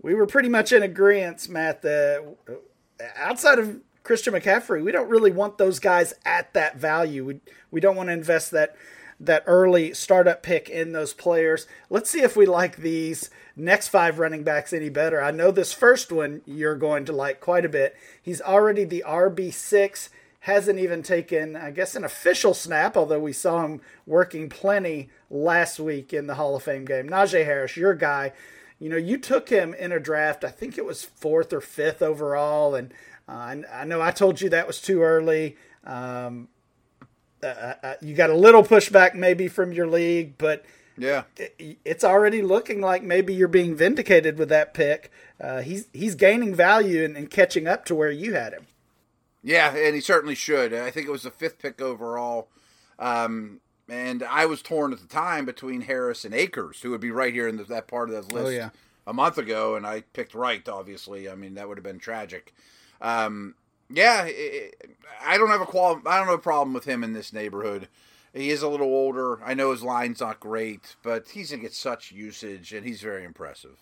We 0.00 0.14
were 0.14 0.24
pretty 0.26 0.48
much 0.48 0.70
in 0.70 0.84
agreement, 0.84 1.48
Matt, 1.48 1.82
that 1.82 2.24
outside 3.16 3.58
of 3.58 3.80
Christian 4.04 4.34
McCaffrey, 4.34 4.84
we 4.84 4.92
don't 4.92 5.10
really 5.10 5.32
want 5.32 5.58
those 5.58 5.80
guys 5.80 6.14
at 6.24 6.54
that 6.54 6.76
value. 6.76 7.24
We, 7.24 7.40
we 7.72 7.80
don't 7.80 7.96
want 7.96 8.08
to 8.08 8.12
invest 8.12 8.52
that 8.52 8.76
that 9.26 9.44
early 9.46 9.94
startup 9.94 10.42
pick 10.42 10.68
in 10.68 10.92
those 10.92 11.12
players. 11.12 11.66
Let's 11.90 12.10
see 12.10 12.22
if 12.22 12.36
we 12.36 12.46
like 12.46 12.76
these 12.76 13.30
next 13.56 13.88
five 13.88 14.18
running 14.18 14.42
backs 14.42 14.72
any 14.72 14.88
better. 14.88 15.22
I 15.22 15.30
know 15.30 15.50
this 15.50 15.72
first 15.72 16.10
one 16.10 16.42
you're 16.46 16.76
going 16.76 17.04
to 17.06 17.12
like 17.12 17.40
quite 17.40 17.64
a 17.64 17.68
bit. 17.68 17.96
He's 18.20 18.40
already 18.40 18.84
the 18.84 19.04
RB6, 19.06 20.08
hasn't 20.40 20.78
even 20.78 21.02
taken, 21.02 21.56
I 21.56 21.70
guess, 21.70 21.94
an 21.94 22.04
official 22.04 22.54
snap, 22.54 22.96
although 22.96 23.20
we 23.20 23.32
saw 23.32 23.64
him 23.64 23.80
working 24.06 24.48
plenty 24.48 25.10
last 25.30 25.80
week 25.80 26.12
in 26.12 26.26
the 26.26 26.34
Hall 26.34 26.56
of 26.56 26.62
Fame 26.62 26.84
game. 26.84 27.08
Najee 27.08 27.44
Harris, 27.44 27.76
your 27.76 27.94
guy. 27.94 28.32
You 28.78 28.90
know, 28.90 28.96
you 28.96 29.18
took 29.18 29.48
him 29.48 29.72
in 29.72 29.92
a 29.92 30.00
draft, 30.00 30.44
I 30.44 30.50
think 30.50 30.76
it 30.76 30.84
was 30.84 31.04
fourth 31.04 31.52
or 31.52 31.60
fifth 31.60 32.02
overall, 32.02 32.74
and 32.74 32.92
uh, 33.28 33.56
I 33.72 33.84
know 33.84 34.02
I 34.02 34.10
told 34.10 34.40
you 34.40 34.50
that 34.50 34.66
was 34.66 34.80
too 34.80 35.02
early. 35.02 35.56
Um, 35.84 36.48
uh, 37.44 37.74
uh, 37.82 37.94
you 38.00 38.14
got 38.14 38.30
a 38.30 38.36
little 38.36 38.62
pushback 38.62 39.14
maybe 39.14 39.48
from 39.48 39.72
your 39.72 39.86
league, 39.86 40.38
but 40.38 40.64
yeah, 40.96 41.24
it's 41.36 42.04
already 42.04 42.42
looking 42.42 42.80
like 42.80 43.02
maybe 43.02 43.34
you're 43.34 43.48
being 43.48 43.74
vindicated 43.74 44.38
with 44.38 44.48
that 44.48 44.74
pick. 44.74 45.10
Uh, 45.40 45.60
he's 45.60 45.88
he's 45.92 46.14
gaining 46.14 46.54
value 46.54 47.04
and, 47.04 47.16
and, 47.16 47.30
catching 47.30 47.66
up 47.66 47.84
to 47.86 47.94
where 47.94 48.10
you 48.10 48.34
had 48.34 48.52
him. 48.52 48.66
Yeah, 49.42 49.74
and 49.74 49.94
he 49.94 50.00
certainly 50.00 50.36
should. 50.36 50.72
I 50.72 50.90
think 50.90 51.06
it 51.06 51.10
was 51.10 51.24
the 51.24 51.30
fifth 51.30 51.58
pick 51.58 51.80
overall, 51.80 52.48
um, 52.98 53.60
and 53.88 54.22
I 54.22 54.46
was 54.46 54.62
torn 54.62 54.92
at 54.92 55.00
the 55.00 55.08
time 55.08 55.44
between 55.44 55.82
Harris 55.82 56.24
and 56.24 56.32
Akers, 56.32 56.80
who 56.82 56.90
would 56.90 57.00
be 57.00 57.10
right 57.10 57.34
here 57.34 57.48
in 57.48 57.56
the, 57.56 57.64
that 57.64 57.88
part 57.88 58.08
of 58.08 58.14
that 58.14 58.32
list. 58.32 58.46
Oh, 58.46 58.50
yeah. 58.50 58.70
A 59.06 59.12
month 59.12 59.36
ago, 59.36 59.74
and 59.74 59.86
I 59.86 60.00
picked 60.12 60.34
right. 60.34 60.66
Obviously, 60.66 61.28
I 61.28 61.34
mean 61.34 61.54
that 61.54 61.68
would 61.68 61.76
have 61.76 61.84
been 61.84 61.98
tragic. 61.98 62.54
Um, 63.02 63.54
yeah, 63.90 64.24
it, 64.26 64.90
I 65.24 65.38
don't 65.38 65.50
have 65.50 65.60
a 65.60 65.66
qual. 65.66 66.00
I 66.06 66.18
don't 66.18 66.26
have 66.26 66.38
a 66.38 66.42
problem 66.42 66.74
with 66.74 66.84
him 66.84 67.04
in 67.04 67.12
this 67.12 67.32
neighborhood. 67.32 67.88
He 68.32 68.50
is 68.50 68.62
a 68.62 68.68
little 68.68 68.88
older. 68.88 69.42
I 69.44 69.54
know 69.54 69.70
his 69.70 69.82
line's 69.82 70.20
not 70.20 70.40
great, 70.40 70.96
but 71.02 71.28
he's 71.28 71.50
to 71.50 71.56
get 71.56 71.72
such 71.72 72.10
usage, 72.10 72.72
and 72.72 72.84
he's 72.84 73.00
very 73.00 73.24
impressive. 73.24 73.78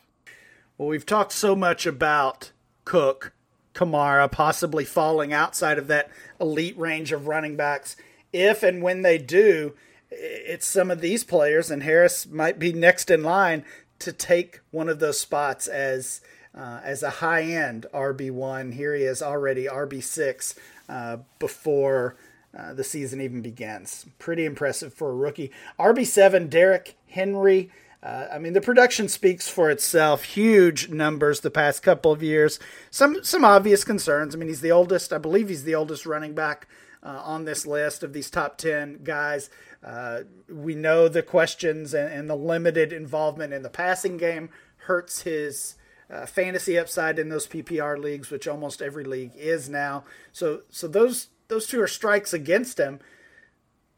Well, 0.77 0.89
we've 0.89 1.07
talked 1.07 1.33
so 1.33 1.57
much 1.57 1.87
about 1.87 2.53
Cook, 2.85 3.33
Kamara 3.75 4.31
possibly 4.31 4.85
falling 4.85 5.33
outside 5.33 5.79
of 5.79 5.87
that 5.87 6.11
elite 6.41 6.77
range 6.79 7.13
of 7.13 7.27
running 7.29 7.57
backs. 7.57 7.97
If 8.33 8.63
and 8.63 8.83
when 8.83 9.03
they 9.03 9.17
do, 9.17 9.75
it's 10.11 10.67
some 10.67 10.91
of 10.91 11.01
these 11.01 11.25
players, 11.25 11.71
and 11.71 11.83
Harris 11.83 12.27
might 12.27 12.59
be 12.59 12.73
next 12.73 13.11
in 13.11 13.23
line 13.23 13.65
to 14.01 14.13
take 14.13 14.61
one 14.71 14.89
of 14.89 14.99
those 14.99 15.21
spots 15.21 15.67
as 15.67 16.21
uh, 16.57 16.81
as 16.83 17.03
a 17.03 17.11
high 17.11 17.43
end 17.43 17.87
RB 17.95 18.31
one. 18.31 18.73
Here 18.73 18.95
he 18.95 19.05
is 19.05 19.23
already 19.23 19.67
RB 19.67 20.03
six 20.03 20.55
uh, 20.89 21.19
before 21.39 22.17
uh, 22.57 22.75
the 22.75 22.85
season 22.85 23.21
even 23.21 23.41
begins. 23.41 24.07
Pretty 24.19 24.45
impressive 24.45 24.93
for 24.93 25.11
a 25.11 25.15
rookie. 25.15 25.51
RB7, 25.79 26.51
Derrick 26.51 26.97
Henry. 27.09 27.71
Uh, 28.03 28.27
I 28.33 28.39
mean, 28.39 28.53
the 28.53 28.61
production 28.61 29.09
speaks 29.09 29.49
for 29.49 29.71
itself. 29.71 30.25
Huge 30.25 30.91
numbers 30.91 31.41
the 31.41 31.51
past 31.51 31.83
couple 31.83 32.11
of 32.11 32.23
years. 32.23 32.59
Some 32.91 33.23
some 33.23 33.45
obvious 33.45 33.85
concerns. 33.85 34.35
I 34.35 34.39
mean, 34.39 34.49
he's 34.49 34.61
the 34.61 34.73
oldest. 34.73 35.13
I 35.13 35.19
believe 35.19 35.49
he's 35.49 35.65
the 35.65 35.77
oldest 35.77 36.05
running 36.05 36.35
back 36.35 36.67
uh, 37.03 37.23
on 37.25 37.45
this 37.45 37.65
list 37.65 38.03
of 38.03 38.13
these 38.13 38.29
top 38.29 38.59
ten 38.59 39.01
guys. 39.05 39.51
Uh, 39.85 40.23
we 40.49 40.75
know 40.75 41.09
the 41.09 41.23
questions 41.23 41.93
and, 41.95 42.13
and, 42.13 42.31
the 42.31 42.37
limited 42.37 42.93
involvement 42.93 43.53
in 43.53 43.63
the 43.63 43.69
passing 43.69 44.17
game 44.17 44.49
hurts 44.77 45.23
his 45.23 45.75
uh, 46.11 46.27
fantasy 46.27 46.79
upside 46.79 47.19
in 47.19 47.29
those 47.29 47.47
PPR 47.47 47.99
leagues, 47.99 48.31
which 48.31 48.49
almost 48.49 48.83
every 48.83 49.05
league 49.05 49.33
is 49.37 49.69
now. 49.69 50.05
So 50.33 50.63
so 50.71 50.89
those 50.89 51.29
those 51.49 51.67
two 51.67 51.81
are 51.81 51.89
strikes 51.89 52.33
against 52.33 52.79
him, 52.79 53.01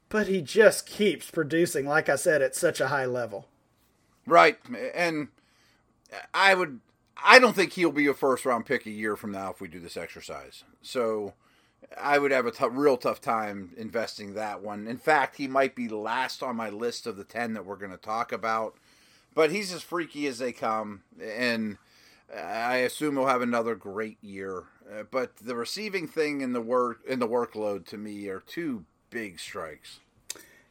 but 0.09 0.27
he 0.27 0.43
just 0.43 0.87
keeps 0.87 1.31
producing, 1.31 1.87
like 1.87 2.09
I 2.09 2.17
said, 2.17 2.43
at 2.43 2.55
such 2.55 2.81
a 2.81 2.89
high 2.89 3.07
level. 3.07 3.49
Right. 4.27 4.59
And 4.95 5.29
I 6.33 6.55
would, 6.55 6.81
I 7.23 7.39
don't 7.39 7.55
think 7.55 7.73
he'll 7.73 7.93
be 7.93 8.07
a 8.07 8.15
first 8.15 8.45
round 8.45 8.67
pick 8.67 8.87
a 8.87 8.91
year 8.91 9.17
from 9.17 9.33
now 9.33 9.51
if 9.51 9.61
we 9.61 9.69
do 9.69 9.81
this 9.81 9.97
exercise. 9.97 10.65
So 10.83 11.35
I 12.01 12.19
would 12.19 12.31
have 12.31 12.47
a 12.47 12.51
t- 12.51 12.67
real 12.69 12.97
tough 12.97 13.21
time 13.21 13.73
investing 13.77 14.35
that 14.35 14.63
one. 14.63 14.87
In 14.87 14.99
fact, 14.99 15.37
he 15.37 15.47
might 15.47 15.75
be 15.75 15.89
last 15.89 16.43
on 16.43 16.57
my 16.57 16.71
list 16.71 17.07
of 17.07 17.17
the 17.17 17.25
10 17.25 17.55
that 17.55 17.67
we're 17.67 17.77
going 17.77 17.91
to 17.91 17.97
talk 17.97 18.33
about. 18.33 18.77
But 19.35 19.51
he's 19.51 19.73
as 19.73 19.83
freaky 19.83 20.27
as 20.27 20.39
they 20.39 20.53
come. 20.53 21.03
And 21.21 21.79
I 22.37 22.77
assume 22.79 23.17
he'll 23.17 23.27
have 23.27 23.43
another 23.43 23.75
great 23.75 24.19
year. 24.23 24.65
Uh, 24.91 25.05
but 25.11 25.37
the 25.37 25.55
receiving 25.55 26.07
thing 26.07 26.43
and 26.43 26.55
the 26.55 26.61
work 26.61 27.01
and 27.09 27.21
the 27.21 27.29
workload 27.29 27.87
to 27.87 27.99
me 27.99 28.29
are 28.29 28.41
two 28.41 28.85
big 29.11 29.41
strikes. 29.41 30.01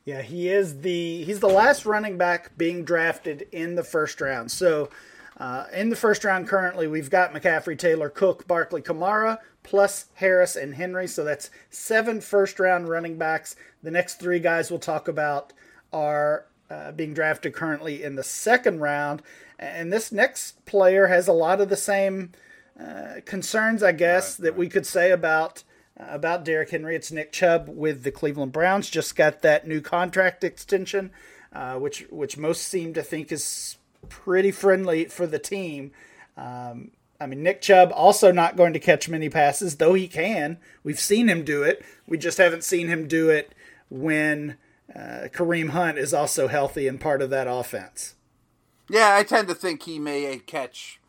Yeah, 0.05 0.21
he 0.21 0.49
is 0.49 0.81
the 0.81 1.23
he's 1.23 1.39
the 1.39 1.47
last 1.47 1.85
running 1.85 2.17
back 2.17 2.57
being 2.57 2.83
drafted 2.83 3.47
in 3.51 3.75
the 3.75 3.83
first 3.83 4.19
round. 4.19 4.51
So 4.51 4.89
uh, 5.37 5.65
in 5.73 5.89
the 5.89 5.95
first 5.95 6.23
round 6.23 6.47
currently, 6.47 6.87
we've 6.87 7.09
got 7.09 7.33
McCaffrey, 7.33 7.77
Taylor, 7.77 8.09
Cook, 8.09 8.45
Barkley, 8.47 8.81
Kamara, 8.81 9.39
plus 9.63 10.07
Harris 10.15 10.55
and 10.55 10.75
Henry. 10.75 11.07
So 11.07 11.23
that's 11.23 11.49
seven 11.69 12.21
first 12.21 12.59
round 12.59 12.89
running 12.89 13.17
backs. 13.17 13.55
The 13.81 13.91
next 13.91 14.19
three 14.19 14.39
guys 14.39 14.69
we'll 14.69 14.79
talk 14.79 15.07
about 15.07 15.53
are 15.91 16.45
uh, 16.69 16.91
being 16.91 17.13
drafted 17.13 17.53
currently 17.53 18.03
in 18.03 18.15
the 18.15 18.23
second 18.23 18.79
round. 18.81 19.21
And 19.63 19.93
this 19.93 20.11
next 20.11 20.65
player 20.65 21.07
has 21.07 21.27
a 21.27 21.33
lot 21.33 21.61
of 21.61 21.69
the 21.69 21.77
same 21.77 22.31
uh, 22.79 23.21
concerns, 23.25 23.83
I 23.83 23.91
guess, 23.91 24.39
right, 24.39 24.45
that 24.45 24.51
right. 24.51 24.59
we 24.59 24.69
could 24.69 24.85
say 24.85 25.11
about 25.11 25.63
uh, 25.99 26.05
about 26.09 26.43
Derrick 26.43 26.71
Henry. 26.71 26.95
It's 26.95 27.11
Nick 27.11 27.31
Chubb 27.31 27.69
with 27.69 28.03
the 28.03 28.11
Cleveland 28.11 28.51
Browns. 28.51 28.89
Just 28.89 29.15
got 29.15 29.41
that 29.41 29.67
new 29.67 29.79
contract 29.81 30.43
extension, 30.43 31.11
uh, 31.53 31.75
which 31.75 32.05
which 32.09 32.37
most 32.37 32.63
seem 32.63 32.93
to 32.93 33.03
think 33.03 33.31
is 33.31 33.77
pretty 34.09 34.51
friendly 34.51 35.05
for 35.05 35.27
the 35.27 35.39
team. 35.39 35.91
Um, 36.35 36.91
I 37.21 37.25
mean, 37.25 37.41
Nick 37.41 37.61
Chubb 37.61 37.91
also 37.95 38.31
not 38.31 38.57
going 38.57 38.73
to 38.73 38.79
catch 38.79 39.07
many 39.07 39.29
passes, 39.29 39.77
though 39.77 39.93
he 39.93 40.07
can. 40.07 40.57
We've 40.83 40.99
seen 40.99 41.29
him 41.29 41.45
do 41.45 41.63
it. 41.63 41.85
We 42.05 42.17
just 42.17 42.37
haven't 42.37 42.65
seen 42.65 42.87
him 42.87 43.07
do 43.07 43.29
it 43.29 43.53
when 43.89 44.57
uh, 44.93 45.29
Kareem 45.31 45.69
Hunt 45.69 45.97
is 45.97 46.13
also 46.13 46.47
healthy 46.47 46.87
and 46.87 46.99
part 46.99 47.21
of 47.21 47.29
that 47.29 47.47
offense. 47.47 48.15
Yeah, 48.89 49.15
I 49.15 49.23
tend 49.23 49.47
to 49.47 49.55
think 49.55 49.83
he 49.83 49.99
may 49.99 50.39
catch 50.39 50.99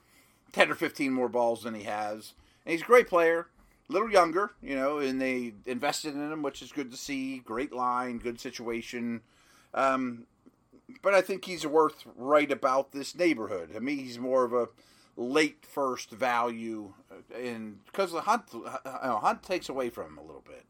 10 0.53 0.71
or 0.71 0.75
15 0.75 1.13
more 1.13 1.29
balls 1.29 1.63
than 1.63 1.75
he 1.75 1.83
has. 1.85 2.35
And 2.65 2.73
he's 2.73 2.83
a 2.83 2.87
great 2.87 3.09
player, 3.09 3.49
a 3.89 3.93
little 3.93 4.11
younger, 4.11 4.53
you 4.63 4.77
know, 4.77 4.99
and 4.99 5.21
they 5.21 5.55
invested 5.67 6.15
in 6.15 6.33
him, 6.33 6.43
which 6.43 6.63
is 6.63 6.73
good 6.73 6.91
to 6.93 6.97
see. 6.97 7.39
Great 7.39 7.73
line, 7.73 8.19
good 8.19 8.41
situation. 8.41 9.23
Um, 9.75 10.27
but 11.03 11.15
I 11.15 11.21
think 11.21 11.45
he's 11.45 11.67
worth 11.67 12.05
right 12.17 12.51
about 12.51 12.93
this 12.93 13.15
neighborhood. 13.15 13.71
I 13.75 13.81
mean, 13.81 13.99
he's 13.99 14.19
more 14.19 14.45
of 14.45 14.53
a 14.53 14.69
late 15.17 15.65
first 15.67 16.11
value, 16.11 16.93
and 17.35 17.85
because 17.87 18.13
the 18.13 18.23
hunt 18.23 18.45
uh, 18.85 19.17
hunt 19.17 19.43
takes 19.43 19.69
away 19.69 19.91
from 19.91 20.07
him 20.13 20.19
a 20.19 20.23
little 20.23 20.45
bit. 20.47 20.65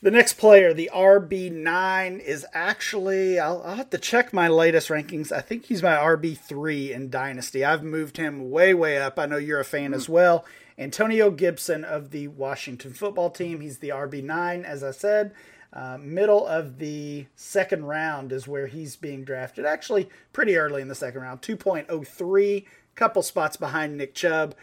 The 0.00 0.12
next 0.12 0.34
player, 0.34 0.72
the 0.72 0.90
RB9, 0.94 2.20
is 2.20 2.46
actually, 2.54 3.40
I'll, 3.40 3.60
I'll, 3.64 3.74
have 3.74 3.90
to 3.90 3.98
check 3.98 4.32
my 4.32 4.46
latest 4.46 4.90
rankings. 4.90 5.32
I 5.32 5.40
think 5.40 5.64
he's 5.64 5.82
my 5.82 5.96
RB3 5.96 6.90
in 6.90 7.10
Dynasty. 7.10 7.64
I've 7.64 7.82
moved 7.82 8.16
him 8.16 8.48
way, 8.48 8.72
way 8.74 8.98
up. 8.98 9.18
I 9.18 9.26
know 9.26 9.38
you're 9.38 9.58
a 9.58 9.64
fan 9.64 9.90
mm. 9.90 9.96
as 9.96 10.08
well. 10.08 10.44
Antonio 10.78 11.32
Gibson 11.32 11.82
of 11.82 12.12
the 12.12 12.28
Washington 12.28 12.92
football 12.92 13.28
team. 13.28 13.60
He's 13.60 13.78
the 13.78 13.88
RB9, 13.88 14.62
as 14.62 14.84
I 14.84 14.92
said. 14.92 15.32
Uh, 15.72 15.98
middle 16.00 16.46
of 16.46 16.78
the 16.78 17.26
second 17.34 17.84
round 17.86 18.30
is 18.30 18.46
where 18.46 18.68
he's 18.68 18.94
being 18.94 19.24
drafted. 19.24 19.66
Actually, 19.66 20.08
pretty 20.32 20.56
early 20.56 20.80
in 20.80 20.86
the 20.86 20.94
second 20.94 21.22
round, 21.22 21.42
2.03, 21.42 22.64
couple 22.94 23.22
spots 23.22 23.56
behind 23.56 23.96
Nick 23.96 24.14
Chubb. 24.14 24.54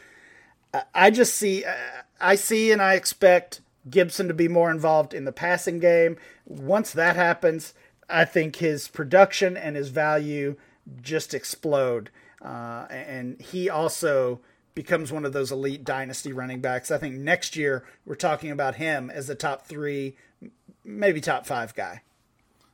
Uh, 0.74 0.84
I 0.94 1.12
just 1.12 1.36
see, 1.36 1.66
uh, 1.66 1.74
I 2.22 2.36
see, 2.36 2.72
and 2.72 2.82
I 2.82 2.94
expect 2.94 3.60
Gibson 3.90 4.28
to 4.28 4.34
be 4.34 4.48
more 4.48 4.72
involved 4.72 5.14
in 5.14 5.26
the 5.26 5.32
passing 5.32 5.80
game. 5.80 6.18
Once 6.46 6.92
that 6.92 7.16
happens, 7.16 7.74
I 8.10 8.26
think 8.26 8.58
his 8.58 8.88
production 8.88 9.58
and 9.58 9.76
his 9.76 9.90
value 9.90 10.56
just 11.02 11.34
explode. 11.34 12.10
Uh, 12.42 12.86
and 12.90 13.42
he 13.42 13.70
also 13.70 14.42
becomes 14.76 15.12
one 15.12 15.26
of 15.26 15.34
those 15.34 15.52
elite 15.52 15.84
dynasty 15.84 16.34
running 16.34 16.62
backs. 16.62 16.92
I 16.92 16.98
think 16.98 17.16
next 17.16 17.56
year 17.56 17.86
we're 18.06 18.16
talking 18.16 18.52
about 18.52 18.76
him 18.76 19.10
as 19.10 19.28
the 19.28 19.36
top 19.36 19.66
three, 19.66 20.16
maybe 20.84 21.22
top 21.22 21.46
five 21.46 21.74
guy. 21.74 22.02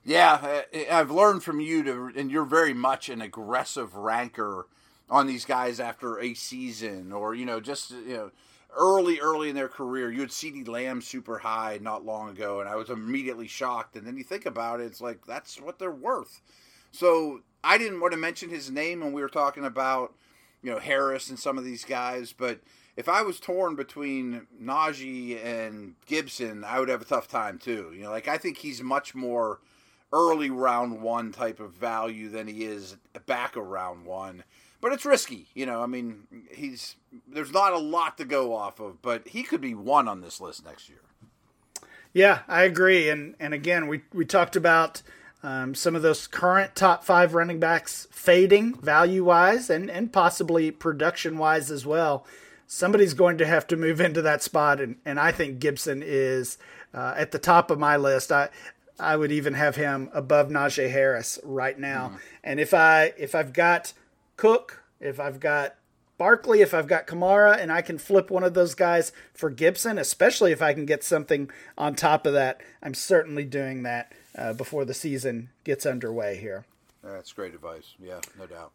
Yeah, 0.03 0.63
I've 0.91 1.11
learned 1.11 1.43
from 1.43 1.59
you 1.59 1.83
to, 1.83 2.11
and 2.15 2.31
you're 2.31 2.43
very 2.43 2.73
much 2.73 3.07
an 3.07 3.21
aggressive 3.21 3.95
ranker 3.95 4.65
on 5.09 5.27
these 5.27 5.45
guys 5.45 5.79
after 5.79 6.19
a 6.19 6.33
season, 6.33 7.11
or 7.11 7.35
you 7.35 7.45
know, 7.45 7.59
just 7.59 7.91
you 7.91 8.15
know 8.15 8.31
early, 8.75 9.19
early 9.19 9.49
in 9.49 9.55
their 9.55 9.67
career. 9.67 10.11
You 10.11 10.21
had 10.21 10.29
CeeDee 10.29 10.67
Lamb 10.67 11.01
super 11.01 11.39
high 11.39 11.79
not 11.81 12.05
long 12.05 12.29
ago, 12.29 12.59
and 12.59 12.69
I 12.69 12.75
was 12.75 12.89
immediately 12.89 13.47
shocked. 13.47 13.95
And 13.95 14.05
then 14.05 14.17
you 14.17 14.23
think 14.23 14.45
about 14.45 14.79
it, 14.79 14.85
it's 14.85 15.01
like 15.01 15.25
that's 15.25 15.59
what 15.59 15.79
they're 15.79 15.91
worth. 15.91 16.41
So 16.91 17.41
I 17.63 17.77
didn't 17.77 17.99
want 17.99 18.13
to 18.13 18.19
mention 18.19 18.49
his 18.49 18.69
name 18.69 19.01
when 19.01 19.13
we 19.13 19.21
were 19.21 19.29
talking 19.29 19.65
about, 19.65 20.13
you 20.61 20.71
know, 20.71 20.79
Harris 20.79 21.29
and 21.29 21.39
some 21.39 21.57
of 21.57 21.63
these 21.63 21.85
guys, 21.85 22.33
but 22.33 22.59
if 22.97 23.07
I 23.07 23.21
was 23.21 23.39
torn 23.39 23.75
between 23.75 24.47
Najee 24.61 25.43
and 25.43 25.95
Gibson, 26.05 26.63
I 26.63 26.79
would 26.79 26.89
have 26.89 27.01
a 27.01 27.05
tough 27.05 27.27
time 27.27 27.57
too. 27.57 27.91
You 27.95 28.03
know, 28.03 28.11
like 28.11 28.27
I 28.27 28.37
think 28.37 28.57
he's 28.57 28.81
much 28.81 29.15
more 29.15 29.59
early 30.13 30.49
round 30.49 31.01
one 31.01 31.31
type 31.31 31.59
of 31.59 31.71
value 31.71 32.29
than 32.29 32.47
he 32.47 32.63
is 32.63 32.97
back 33.25 33.55
around 33.55 34.05
one 34.05 34.43
but 34.81 34.91
it's 34.91 35.05
risky. 35.05 35.47
You 35.53 35.65
know, 35.65 35.81
I 35.81 35.85
mean, 35.85 36.23
he's 36.51 36.95
there's 37.27 37.53
not 37.53 37.73
a 37.73 37.77
lot 37.77 38.17
to 38.17 38.25
go 38.25 38.53
off 38.53 38.79
of, 38.79 39.01
but 39.01 39.27
he 39.27 39.43
could 39.43 39.61
be 39.61 39.75
one 39.75 40.07
on 40.07 40.21
this 40.21 40.41
list 40.41 40.65
next 40.65 40.89
year. 40.89 40.99
Yeah, 42.13 42.39
I 42.47 42.63
agree. 42.63 43.09
And 43.09 43.35
and 43.39 43.53
again, 43.53 43.87
we 43.87 44.01
we 44.11 44.25
talked 44.25 44.55
about 44.55 45.01
um, 45.43 45.73
some 45.75 45.95
of 45.95 46.01
those 46.01 46.27
current 46.27 46.75
top 46.75 47.03
five 47.03 47.33
running 47.33 47.59
backs 47.59 48.07
fading 48.11 48.75
value 48.75 49.23
wise 49.23 49.69
and 49.69 49.89
and 49.89 50.11
possibly 50.11 50.71
production 50.71 51.37
wise 51.37 51.71
as 51.71 51.85
well. 51.85 52.25
Somebody's 52.67 53.13
going 53.13 53.37
to 53.37 53.45
have 53.45 53.67
to 53.67 53.75
move 53.75 53.99
into 53.99 54.21
that 54.21 54.41
spot, 54.41 54.79
and, 54.79 54.95
and 55.05 55.19
I 55.19 55.33
think 55.33 55.59
Gibson 55.59 56.01
is 56.05 56.57
uh, 56.93 57.13
at 57.17 57.31
the 57.31 57.39
top 57.39 57.69
of 57.69 57.79
my 57.79 57.97
list. 57.97 58.31
I 58.31 58.49
I 58.99 59.15
would 59.15 59.31
even 59.31 59.55
have 59.55 59.75
him 59.75 60.09
above 60.13 60.49
Najee 60.49 60.91
Harris 60.91 61.39
right 61.43 61.77
now. 61.77 62.07
Mm-hmm. 62.07 62.17
And 62.43 62.59
if 62.59 62.73
I 62.73 63.13
if 63.17 63.35
I've 63.35 63.53
got 63.53 63.93
Cook, 64.41 64.81
if 64.99 65.19
I've 65.19 65.39
got 65.39 65.75
Barkley, 66.17 66.61
if 66.61 66.73
I've 66.73 66.87
got 66.87 67.05
Kamara, 67.05 67.59
and 67.59 67.71
I 67.71 67.83
can 67.83 67.99
flip 67.99 68.31
one 68.31 68.43
of 68.43 68.55
those 68.55 68.73
guys 68.73 69.11
for 69.35 69.51
Gibson, 69.51 69.99
especially 69.99 70.51
if 70.51 70.63
I 70.63 70.73
can 70.73 70.87
get 70.87 71.03
something 71.03 71.51
on 71.77 71.93
top 71.93 72.25
of 72.25 72.33
that, 72.33 72.59
I'm 72.81 72.95
certainly 72.95 73.45
doing 73.45 73.83
that 73.83 74.11
uh, 74.35 74.53
before 74.53 74.83
the 74.83 74.95
season 74.95 75.49
gets 75.63 75.85
underway 75.85 76.37
here. 76.37 76.65
That's 77.03 77.31
great 77.33 77.53
advice. 77.53 77.93
Yeah, 77.99 78.19
no 78.39 78.47
doubt. 78.47 78.71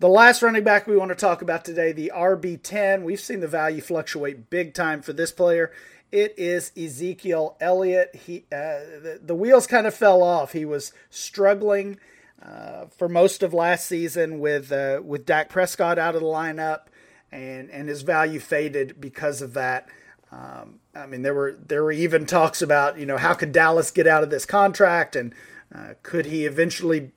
The 0.00 0.08
last 0.10 0.42
running 0.42 0.64
back 0.64 0.86
we 0.86 0.98
want 0.98 1.08
to 1.08 1.14
talk 1.14 1.40
about 1.40 1.64
today, 1.64 1.92
the 1.92 2.12
RB10. 2.14 3.02
We've 3.02 3.18
seen 3.18 3.40
the 3.40 3.48
value 3.48 3.80
fluctuate 3.80 4.50
big 4.50 4.74
time 4.74 5.00
for 5.00 5.14
this 5.14 5.32
player. 5.32 5.72
It 6.12 6.34
is 6.36 6.72
Ezekiel 6.76 7.56
Elliott. 7.58 8.16
He 8.26 8.44
uh, 8.52 9.00
the, 9.02 9.20
the 9.22 9.34
wheels 9.34 9.66
kind 9.66 9.86
of 9.86 9.94
fell 9.94 10.22
off. 10.22 10.52
He 10.52 10.66
was 10.66 10.92
struggling 11.08 11.98
uh, 12.44 12.86
for 12.86 13.08
most 13.08 13.42
of 13.42 13.52
last 13.52 13.86
season 13.86 14.38
with 14.40 14.72
uh, 14.72 15.00
with 15.04 15.26
Dak 15.26 15.48
Prescott 15.48 15.98
out 15.98 16.14
of 16.14 16.20
the 16.20 16.26
lineup, 16.26 16.86
and 17.30 17.70
and 17.70 17.88
his 17.88 18.02
value 18.02 18.40
faded 18.40 19.00
because 19.00 19.42
of 19.42 19.54
that. 19.54 19.88
Um, 20.32 20.80
I 20.94 21.06
mean, 21.06 21.22
there 21.22 21.34
were 21.34 21.56
there 21.66 21.82
were 21.82 21.92
even 21.92 22.24
talks 22.26 22.62
about 22.62 22.98
you 22.98 23.06
know 23.06 23.18
how 23.18 23.34
could 23.34 23.52
Dallas 23.52 23.90
get 23.90 24.06
out 24.06 24.22
of 24.22 24.30
this 24.30 24.46
contract, 24.46 25.16
and 25.16 25.34
uh, 25.74 25.94
could 26.02 26.26
he 26.26 26.46
eventually 26.46 27.12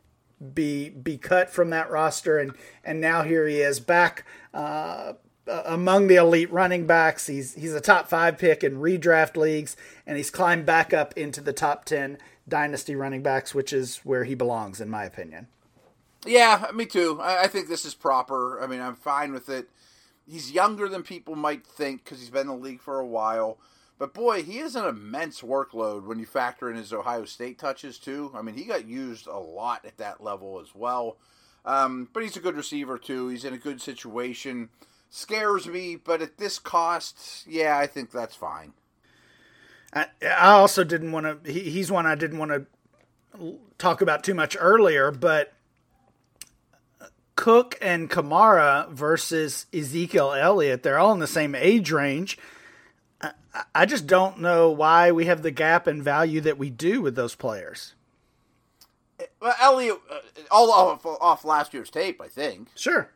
be 0.54 0.90
be 0.90 1.18
cut 1.18 1.50
from 1.50 1.70
that 1.70 1.90
roster? 1.90 2.38
And 2.38 2.54
and 2.84 3.00
now 3.00 3.24
here 3.24 3.48
he 3.48 3.62
is 3.62 3.80
back. 3.80 4.26
Uh, 4.54 5.14
among 5.48 6.08
the 6.08 6.16
elite 6.16 6.52
running 6.52 6.86
backs, 6.86 7.28
he's 7.28 7.54
he's 7.56 7.74
a 7.74 7.82
top 7.82 8.08
five 8.08 8.38
pick 8.38 8.64
in 8.64 8.78
redraft 8.78 9.36
leagues, 9.36 9.76
and 10.06 10.18
he's 10.18 10.30
climbed 10.30 10.66
back 10.66 10.94
up 10.94 11.18
into 11.18 11.42
the 11.42 11.54
top 11.54 11.86
ten 11.86 12.18
dynasty 12.48 12.96
running 12.96 13.24
backs, 13.24 13.54
which 13.54 13.74
is 13.74 13.98
where 13.98 14.24
he 14.24 14.36
belongs, 14.36 14.82
in 14.82 14.90
my 14.90 15.04
opinion. 15.04 15.48
Yeah, 16.26 16.68
me 16.74 16.86
too. 16.86 17.20
I, 17.22 17.44
I 17.44 17.48
think 17.48 17.68
this 17.68 17.86
is 17.86 17.94
proper. 17.94 18.62
I 18.62 18.68
mean, 18.68 18.82
I'm 18.82 18.96
fine 18.96 19.34
with 19.34 19.50
it. 19.50 19.70
He's 20.26 20.52
younger 20.52 20.88
than 20.88 21.04
people 21.04 21.36
might 21.36 21.66
think 21.66 22.04
because 22.04 22.20
he's 22.20 22.30
been 22.30 22.42
in 22.42 22.48
the 22.48 22.54
league 22.54 22.82
for 22.82 23.00
a 23.00 23.06
while. 23.06 23.58
But 24.00 24.14
boy, 24.14 24.44
he 24.44 24.58
has 24.58 24.76
an 24.76 24.86
immense 24.86 25.42
workload 25.42 26.06
when 26.06 26.20
you 26.20 26.26
factor 26.26 26.70
in 26.70 26.78
his 26.78 26.94
Ohio 26.94 27.26
State 27.26 27.60
touches 27.60 27.98
too. 27.98 28.32
I 28.34 28.42
mean, 28.42 28.56
he 28.56 28.64
got 28.64 28.88
used 28.88 29.28
a 29.28 29.38
lot 29.38 29.86
at 29.86 29.98
that 29.98 30.24
level 30.24 30.60
as 30.60 30.74
well. 30.74 31.18
Um, 31.66 32.10
but 32.12 32.24
he's 32.24 32.36
a 32.36 32.42
good 32.42 32.56
receiver 32.56 32.98
too. 32.98 33.28
He's 33.28 33.46
in 33.46 33.54
a 33.54 33.58
good 33.58 33.82
situation. 33.82 34.70
Scares 35.16 35.68
me, 35.68 35.96
but 35.96 36.24
at 36.24 36.40
this 36.40 36.58
cost, 36.58 37.46
yeah, 37.46 37.78
I 37.78 37.86
think 37.86 38.10
that's 38.10 38.36
fine. 38.36 38.74
I, 39.94 40.08
I 40.24 40.54
also 40.54 40.84
didn't 40.84 41.12
want 41.12 41.44
to. 41.44 41.52
He, 41.52 41.70
he's 41.70 41.92
one 41.92 42.08
I 42.08 42.16
didn't 42.16 42.40
want 42.40 42.50
to 42.50 43.56
talk 43.78 44.02
about 44.02 44.24
too 44.24 44.34
much 44.34 44.58
earlier, 44.60 45.12
but 45.12 45.54
Cook 47.36 47.78
and 47.80 48.10
Kamara 48.10 48.90
versus 48.90 49.68
Ezekiel 49.72 50.34
Elliott, 50.34 50.82
they're 50.82 50.98
all 50.98 51.14
in 51.14 51.20
the 51.20 51.28
same 51.28 51.54
age 51.54 51.92
range. 51.92 52.40
I, 53.22 53.34
I 53.76 53.86
just 53.86 54.08
don't 54.08 54.40
know 54.40 54.72
why 54.72 55.12
we 55.12 55.26
have 55.26 55.44
the 55.44 55.52
gap 55.52 55.88
in 55.88 56.02
value 56.02 56.42
that 56.42 56.58
we 56.58 56.72
do 56.72 57.04
with 57.04 57.16
those 57.16 57.36
players. 57.36 57.94
Well, 59.40 59.54
Elliott, 59.62 60.02
uh, 60.10 60.18
all 60.50 60.72
off, 60.72 61.06
off 61.06 61.46
last 61.46 61.72
year's 61.72 61.92
tape, 61.92 62.20
I 62.20 62.30
think. 62.30 62.70
Sure. 62.76 63.12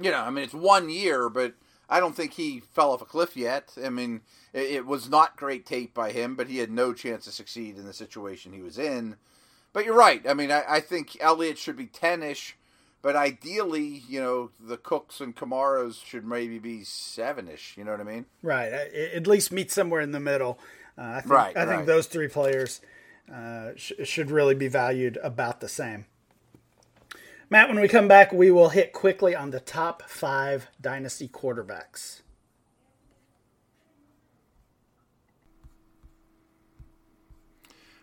You 0.00 0.10
know, 0.10 0.20
I 0.20 0.30
mean, 0.30 0.44
it's 0.44 0.54
one 0.54 0.90
year, 0.90 1.28
but 1.28 1.54
I 1.88 2.00
don't 2.00 2.16
think 2.16 2.32
he 2.32 2.60
fell 2.60 2.92
off 2.92 3.02
a 3.02 3.06
cliff 3.06 3.36
yet. 3.36 3.72
I 3.82 3.90
mean, 3.90 4.22
it, 4.52 4.70
it, 4.70 4.86
was 4.86 5.08
not 5.08 5.36
great 5.36 5.66
tape 5.66 5.94
by 5.94 6.12
him, 6.12 6.34
but 6.34 6.48
he 6.48 6.58
had 6.58 6.70
no 6.70 6.92
chance 6.92 7.24
to 7.24 7.32
succeed 7.32 7.76
in 7.76 7.84
the 7.84 7.92
situation 7.92 8.52
he 8.52 8.62
was 8.62 8.78
in. 8.78 9.16
But 9.72 9.84
you're 9.84 9.96
right. 9.96 10.22
I 10.28 10.34
mean, 10.34 10.50
I, 10.50 10.62
I 10.68 10.80
think 10.80 11.16
Elliott 11.20 11.58
should 11.58 11.76
be 11.76 11.86
10 11.86 12.22
ish, 12.22 12.56
but 13.02 13.16
ideally, 13.16 14.02
you 14.08 14.20
know, 14.20 14.50
the 14.58 14.76
Cooks 14.76 15.20
and 15.20 15.36
Kamaras 15.36 16.04
should 16.04 16.24
maybe 16.24 16.58
be 16.58 16.84
7 16.84 17.48
ish. 17.48 17.76
You 17.76 17.84
know 17.84 17.90
what 17.90 18.00
I 18.00 18.04
mean? 18.04 18.26
Right. 18.42 18.72
At 18.72 19.26
least 19.26 19.52
meet 19.52 19.70
somewhere 19.70 20.00
in 20.00 20.12
the 20.12 20.20
middle. 20.20 20.58
Uh, 20.96 21.02
I 21.02 21.20
think, 21.20 21.32
right. 21.32 21.56
I 21.56 21.66
think 21.66 21.78
right. 21.78 21.86
those 21.86 22.06
three 22.06 22.28
players 22.28 22.80
uh, 23.32 23.70
sh- 23.76 23.92
should 24.04 24.30
really 24.30 24.54
be 24.54 24.68
valued 24.68 25.18
about 25.22 25.60
the 25.60 25.68
same. 25.68 26.06
Matt, 27.50 27.68
when 27.68 27.80
we 27.80 27.88
come 27.88 28.08
back, 28.08 28.32
we 28.32 28.50
will 28.50 28.70
hit 28.70 28.92
quickly 28.92 29.34
on 29.34 29.50
the 29.50 29.60
top 29.60 30.02
five 30.08 30.68
dynasty 30.80 31.28
quarterbacks. 31.28 32.22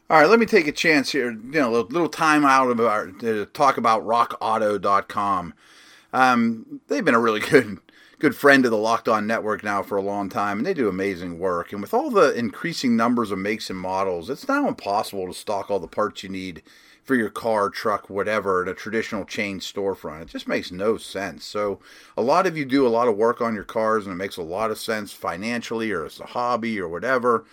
All 0.10 0.19
right, 0.19 0.30
let 0.30 0.39
me 0.39 0.45
take 0.45 0.67
a 0.67 0.73
chance 0.73 1.12
here. 1.12 1.32
You 1.32 1.51
know, 1.51 1.73
a 1.73 1.82
little 1.84 2.10
time 2.10 2.43
out 2.43 2.69
about 2.69 3.19
to 3.21 3.45
talk 3.45 3.77
about 3.77 4.06
RockAuto.com. 4.06 5.54
Um, 6.12 6.82
they've 6.88 7.06
been 7.06 7.15
a 7.15 7.19
really 7.19 7.39
good 7.49 7.80
good 8.19 8.36
friend 8.36 8.65
of 8.65 8.71
the 8.71 8.77
Locked 8.77 9.08
On 9.08 9.25
Network 9.25 9.63
now 9.63 9.82
for 9.82 9.97
a 9.97 10.01
long 10.01 10.30
time, 10.30 10.60
and 10.60 10.65
they 10.65 10.75
do 10.75 10.88
amazing 10.88 11.39
work. 11.39 11.71
And 11.71 11.82
with 11.82 11.93
all 11.93 12.12
the 12.12 12.38
increasing 12.38 12.95
numbers 12.95 13.32
of 13.32 13.39
makes 13.39 13.69
and 13.69 13.80
models, 13.80 14.30
it's 14.30 14.47
now 14.47 14.67
impossible 14.67 15.25
to 15.27 15.34
stock 15.34 15.71
all 15.71 15.80
the 15.80 15.88
parts 15.88 16.21
you 16.21 16.30
need 16.30 16.62
for 17.12 17.17
your 17.17 17.30
car, 17.30 17.69
truck, 17.69 18.10
whatever, 18.10 18.62
at 18.62 18.69
a 18.69 18.74
traditional 18.74 19.26
chain 19.26 19.60
storefront. 19.60 20.21
It 20.21 20.28
just 20.30 20.47
makes 20.47 20.71
no 20.71 20.95
sense. 20.95 21.43
So, 21.43 21.82
a 22.15 22.21
lot 22.21 22.47
of 22.47 22.56
you 22.56 22.63
do 22.63 22.88
a 22.88 22.88
lot 22.88 23.10
of 23.10 23.17
work 23.17 23.41
on 23.41 23.54
your 23.54 23.65
cars, 23.65 24.06
and 24.06 24.13
it 24.13 24.15
makes 24.15 24.38
a 24.38 24.41
lot 24.41 24.71
of 24.71 24.78
sense 24.78 25.12
financially 25.12 25.91
or 25.91 26.06
as 26.06 26.21
a 26.21 26.28
hobby 26.28 26.80
or 26.80 26.88
whatever. 26.88 27.43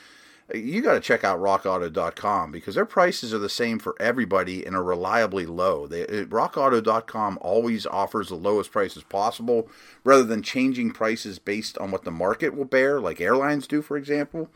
You 0.55 0.81
got 0.81 0.95
to 0.95 1.01
check 1.01 1.25
out 1.25 1.41
rockauto.com 1.41 2.53
because 2.53 2.75
their 2.75 2.87
prices 2.87 3.35
are 3.35 3.39
the 3.39 3.51
same 3.51 3.79
for 3.79 3.95
everybody 4.01 4.65
and 4.65 4.75
are 4.75 4.83
reliably 4.83 5.45
low. 5.45 5.87
They, 5.87 6.05
rockauto.com 6.07 7.39
always 7.43 7.87
offers 7.87 8.29
the 8.29 8.35
lowest 8.35 8.73
prices 8.73 9.03
possible 9.03 9.69
rather 10.05 10.25
than 10.25 10.43
changing 10.43 10.93
prices 10.93 11.39
based 11.39 11.77
on 11.79 11.91
what 11.91 12.05
the 12.05 12.11
market 12.11 12.57
will 12.57 12.65
bear, 12.65 12.99
like 12.99 13.21
airlines 13.21 13.67
do, 13.67 13.83
for 13.83 13.97
example. 13.99 14.49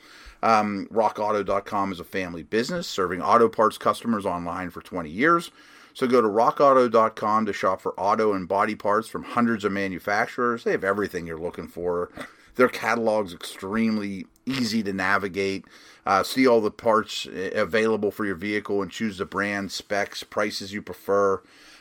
Um, 0.43 0.89
rockauto.com 0.91 1.93
is 1.93 2.01
a 2.01 2.05
family 2.05 2.43
business 2.43 2.87
serving 2.87 3.21
auto 3.21 3.49
parts 3.49 3.77
customers 3.77 4.25
online 4.25 4.71
for 4.71 4.81
20 4.81 5.11
years. 5.11 5.51
So 5.95 6.07
go 6.07 6.23
to 6.23 6.29
rockauto.com 6.29 7.47
to 7.47 7.53
shop 7.53 7.83
for 7.83 7.93
auto 8.01 8.33
and 8.33 8.49
body 8.49 8.75
parts 8.75 9.09
from 9.09 9.25
hundreds 9.25 9.63
of 9.65 9.73
manufacturers. 9.73 10.65
They 10.65 10.71
have 10.71 10.85
everything 10.85 11.27
you're 11.27 11.39
looking 11.39 11.69
for. 11.69 12.11
Their 12.55 12.69
catalog's 12.69 13.35
extremely 13.35 14.27
easy 14.47 14.83
to 14.83 14.93
navigate. 14.93 15.65
Uh, 16.05 16.23
see 16.23 16.47
all 16.47 16.61
the 16.61 16.71
parts 16.71 17.27
uh, 17.27 17.51
available 17.55 18.11
for 18.11 18.25
your 18.25 18.35
vehicle 18.35 18.83
and 18.83 18.91
choose 18.91 19.19
the 19.19 19.25
brand, 19.25 19.71
specs, 19.71 20.23
prices 20.23 20.73
you 20.73 20.83
prefer. 20.83 21.37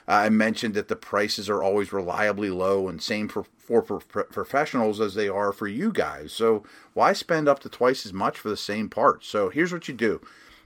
Uh, 0.07 0.25
I 0.25 0.29
mentioned 0.29 0.73
that 0.73 0.87
the 0.87 0.95
prices 0.95 1.49
are 1.49 1.63
always 1.63 1.93
reliably 1.93 2.49
low 2.49 2.87
and 2.87 3.01
same 3.01 3.27
for, 3.27 3.45
for, 3.57 3.81
for 3.81 3.99
professionals 4.01 4.99
as 4.99 5.15
they 5.15 5.29
are 5.29 5.51
for 5.51 5.67
you 5.67 5.91
guys. 5.91 6.33
So 6.33 6.63
why 6.93 7.13
spend 7.13 7.47
up 7.47 7.59
to 7.59 7.69
twice 7.69 8.05
as 8.05 8.13
much 8.13 8.37
for 8.37 8.49
the 8.49 8.57
same 8.57 8.89
parts? 8.89 9.27
So 9.27 9.49
here's 9.49 9.73
what 9.73 9.87
you 9.87 9.93
do. 9.93 10.21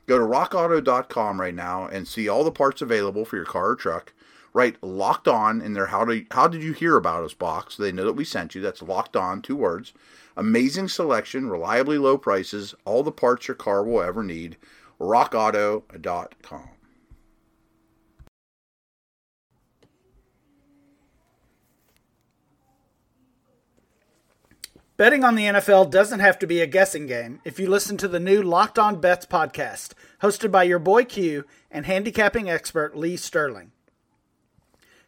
Go 0.08 0.19
to 0.19 0.25
rockauto.com 0.25 1.41
right 1.41 1.55
now 1.55 1.88
and 1.88 2.08
see 2.08 2.29
all 2.29 2.43
the 2.43 2.51
parts 2.51 2.81
available 2.81 3.25
for 3.25 3.38
your 3.38 3.45
car 3.45 3.71
or 3.71 3.75
truck. 3.75 4.13
Write 4.53 4.81
locked 4.81 5.27
on 5.27 5.62
in 5.62 5.73
their 5.73 5.88
how 5.88 6.05
do 6.05 6.25
how 6.31 6.47
did 6.47 6.63
you 6.63 6.71
hear 6.71 6.95
about 6.95 7.23
us 7.23 7.34
box 7.34 7.75
so 7.75 7.84
they 7.84 7.91
know 7.91 8.05
that 8.05 8.13
we 8.13 8.23
sent 8.23 8.55
you. 8.55 8.62
That's 8.62 8.81
locked 8.81 9.17
on, 9.17 9.41
two 9.41 9.55
words. 9.55 9.91
Amazing 10.38 10.89
selection, 10.89 11.50
reliably 11.50 11.98
low 11.98 12.17
prices, 12.17 12.76
all 12.84 13.04
the 13.04 13.12
parts 13.12 13.48
your 13.48 13.56
car 13.56 13.84
will 13.84 14.02
ever 14.02 14.24
need. 14.24 14.58
rockauto.com. 15.00 16.69
Betting 24.98 25.26
on 25.26 25.36
the 25.36 25.43
NFL 25.43 25.91
doesn't 25.91 26.21
have 26.21 26.39
to 26.39 26.48
be 26.48 26.62
a 26.62 26.67
guessing 26.67 27.06
game 27.06 27.41
if 27.43 27.60
you 27.60 27.69
listen 27.69 27.98
to 27.98 28.08
the 28.08 28.19
new 28.19 28.41
Locked 28.41 28.80
On 28.80 29.02
Bets 29.02 29.26
podcast, 29.26 29.91
hosted 30.21 30.52
by 30.52 30.63
your 30.63 30.80
boy 30.80 31.04
Q 31.04 31.43
and 31.69 31.86
handicapping 31.86 32.50
expert 32.50 32.95
Lee 32.95 33.17
Sterling. 33.17 33.74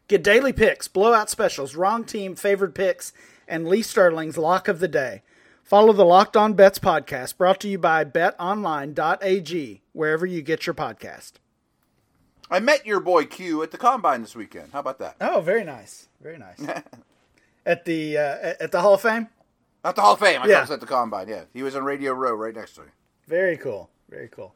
Get 0.08 0.24
daily 0.24 0.54
picks, 0.54 0.88
blowout 0.88 1.30
specials, 1.30 1.76
wrong 1.76 2.06
team, 2.06 2.36
favored 2.36 2.74
picks, 2.74 3.12
and 3.46 3.68
Lee 3.68 3.82
Sterling's 3.82 4.38
lock 4.38 4.70
of 4.70 4.80
the 4.80 4.88
day. 4.88 5.22
Follow 5.64 5.92
the 5.92 6.06
Locked 6.06 6.38
On 6.38 6.54
Bets 6.54 6.80
podcast 6.80 7.36
brought 7.36 7.60
to 7.60 7.68
you 7.68 7.78
by 7.78 8.06
betonline.ag, 8.06 9.82
wherever 9.92 10.26
you 10.26 10.42
get 10.42 10.66
your 10.66 10.74
podcast. 10.74 11.34
I 12.50 12.62
met 12.62 12.86
your 12.86 13.02
boy 13.02 13.26
Q 13.26 13.62
at 13.64 13.72
the 13.72 13.78
combine 13.78 14.22
this 14.22 14.34
weekend. 14.34 14.70
How 14.72 14.80
about 14.80 15.00
that? 15.00 15.18
Oh, 15.20 15.42
very 15.42 15.66
nice. 15.66 16.08
Very 16.22 16.38
nice. 16.38 16.66
at 17.66 17.84
the 17.84 18.18
uh, 18.18 18.54
at 18.62 18.72
the 18.72 18.80
Hall 18.80 18.94
of 18.94 19.02
Fame? 19.02 19.28
At 19.84 19.98
the 19.98 20.02
Hall 20.02 20.14
of 20.14 20.20
Fame. 20.20 20.42
I 20.42 20.48
yeah. 20.48 20.62
was 20.62 20.72
at 20.72 20.80
the 20.80 20.86
combine, 20.86 21.28
yeah. 21.28 21.44
He 21.54 21.64
was 21.64 21.76
on 21.76 21.84
Radio 21.84 22.14
Row 22.14 22.34
right 22.34 22.56
next 22.56 22.76
to 22.76 22.82
me. 22.82 22.88
Very 23.28 23.58
cool. 23.58 23.90
Very 24.10 24.30
cool. 24.30 24.56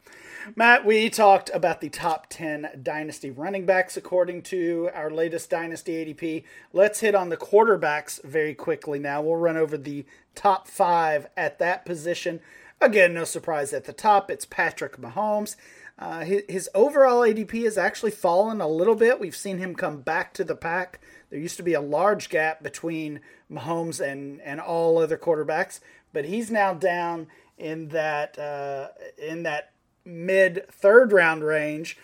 Matt, 0.56 0.86
we 0.86 1.10
talked 1.10 1.52
about 1.54 1.82
the 1.82 1.90
top 1.90 2.28
10 2.30 2.80
dynasty 2.82 3.30
running 3.30 3.66
backs 3.66 3.98
according 3.98 4.44
to 4.44 4.90
our 4.94 5.12
latest 5.12 5.50
dynasty 5.50 6.06
ADP. 6.06 6.44
Let's 6.72 7.02
hit 7.02 7.16
on 7.16 7.28
the 7.28 7.36
quarterbacks 7.36 8.24
very 8.24 8.54
quickly 8.54 8.98
now. 8.98 9.22
We'll 9.22 9.36
run 9.36 9.58
over 9.58 9.78
the 9.78 10.06
top 10.36 10.70
five 10.70 11.28
at 11.36 11.60
that 11.60 11.86
position. 11.86 12.40
Again, 12.80 13.14
no 13.14 13.26
surprise 13.26 13.74
at 13.74 13.84
the 13.84 13.94
top, 13.94 14.32
it's 14.32 14.46
Patrick 14.46 14.98
Mahomes. 14.98 15.58
Uh, 16.00 16.22
his, 16.22 16.44
his 16.48 16.70
overall 16.74 17.20
ADP 17.20 17.64
has 17.66 17.78
actually 17.78 18.12
fallen 18.12 18.62
a 18.62 18.68
little 18.68 18.96
bit. 18.96 19.20
We've 19.20 19.36
seen 19.36 19.58
him 19.58 19.76
come 19.76 20.02
back 20.02 20.34
to 20.36 20.46
the 20.46 20.56
pack. 20.56 21.00
There 21.30 21.40
used 21.40 21.58
to 21.58 21.64
be 21.64 21.74
a 21.74 21.82
large 21.82 22.30
gap 22.30 22.64
between 22.64 23.20
Mahomes 23.52 24.00
and, 24.00 24.42
and 24.42 24.60
all 24.60 24.98
other 24.98 25.18
quarterbacks, 25.18 25.82
but 26.14 26.26
he's 26.26 26.50
now 26.50 26.74
down 26.74 27.28
in 27.62 27.90
that 27.90 28.38
uh, 28.38 28.88
in 29.18 29.44
that 29.44 29.72
mid 30.04 30.66
third 30.70 31.12
round 31.12 31.44
range 31.44 31.98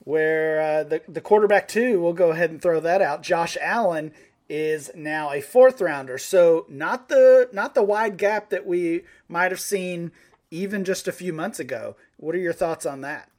where 0.00 0.60
uh, 0.60 0.84
the, 0.84 1.02
the 1.08 1.20
quarterback 1.20 1.68
two, 1.68 2.00
we'll 2.00 2.12
go 2.12 2.30
ahead 2.30 2.50
and 2.50 2.60
throw 2.60 2.80
that 2.80 3.02
out. 3.02 3.22
Josh 3.22 3.56
Allen 3.60 4.12
is 4.48 4.90
now 4.94 5.30
a 5.30 5.40
fourth 5.40 5.80
rounder. 5.80 6.18
So 6.18 6.66
not 6.68 7.08
the 7.08 7.48
not 7.52 7.74
the 7.74 7.82
wide 7.82 8.16
gap 8.16 8.50
that 8.50 8.66
we 8.66 9.04
might 9.28 9.52
have 9.52 9.60
seen 9.60 10.10
even 10.50 10.84
just 10.84 11.06
a 11.06 11.12
few 11.12 11.32
months 11.32 11.60
ago. 11.60 11.96
What 12.16 12.34
are 12.34 12.38
your 12.38 12.52
thoughts 12.52 12.86
on 12.86 13.02
that? 13.02 13.30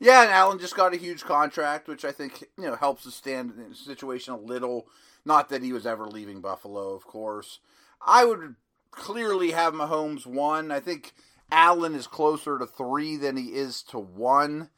Yeah, 0.00 0.22
and 0.22 0.30
Allen 0.30 0.58
just 0.58 0.76
got 0.76 0.92
a 0.92 0.98
huge 0.98 1.24
contract, 1.24 1.88
which 1.88 2.04
I 2.04 2.12
think 2.12 2.44
you 2.56 2.64
know 2.64 2.76
helps 2.76 3.06
us 3.06 3.14
stand 3.14 3.52
in 3.56 3.70
the 3.70 3.74
situation 3.74 4.34
a 4.34 4.38
little. 4.38 4.86
Not 5.24 5.48
that 5.48 5.62
he 5.62 5.72
was 5.72 5.86
ever 5.86 6.06
leaving 6.06 6.42
Buffalo, 6.42 6.94
of 6.94 7.06
course. 7.06 7.60
I 8.06 8.26
would 8.26 8.56
clearly 8.96 9.50
have 9.52 9.74
Mahomes 9.74 10.26
one. 10.26 10.70
I 10.70 10.80
think 10.80 11.12
Allen 11.50 11.94
is 11.94 12.06
closer 12.06 12.58
to 12.58 12.66
three 12.66 13.16
than 13.16 13.36
he 13.36 13.54
is 13.54 13.82
to 13.84 13.98
one. 13.98 14.70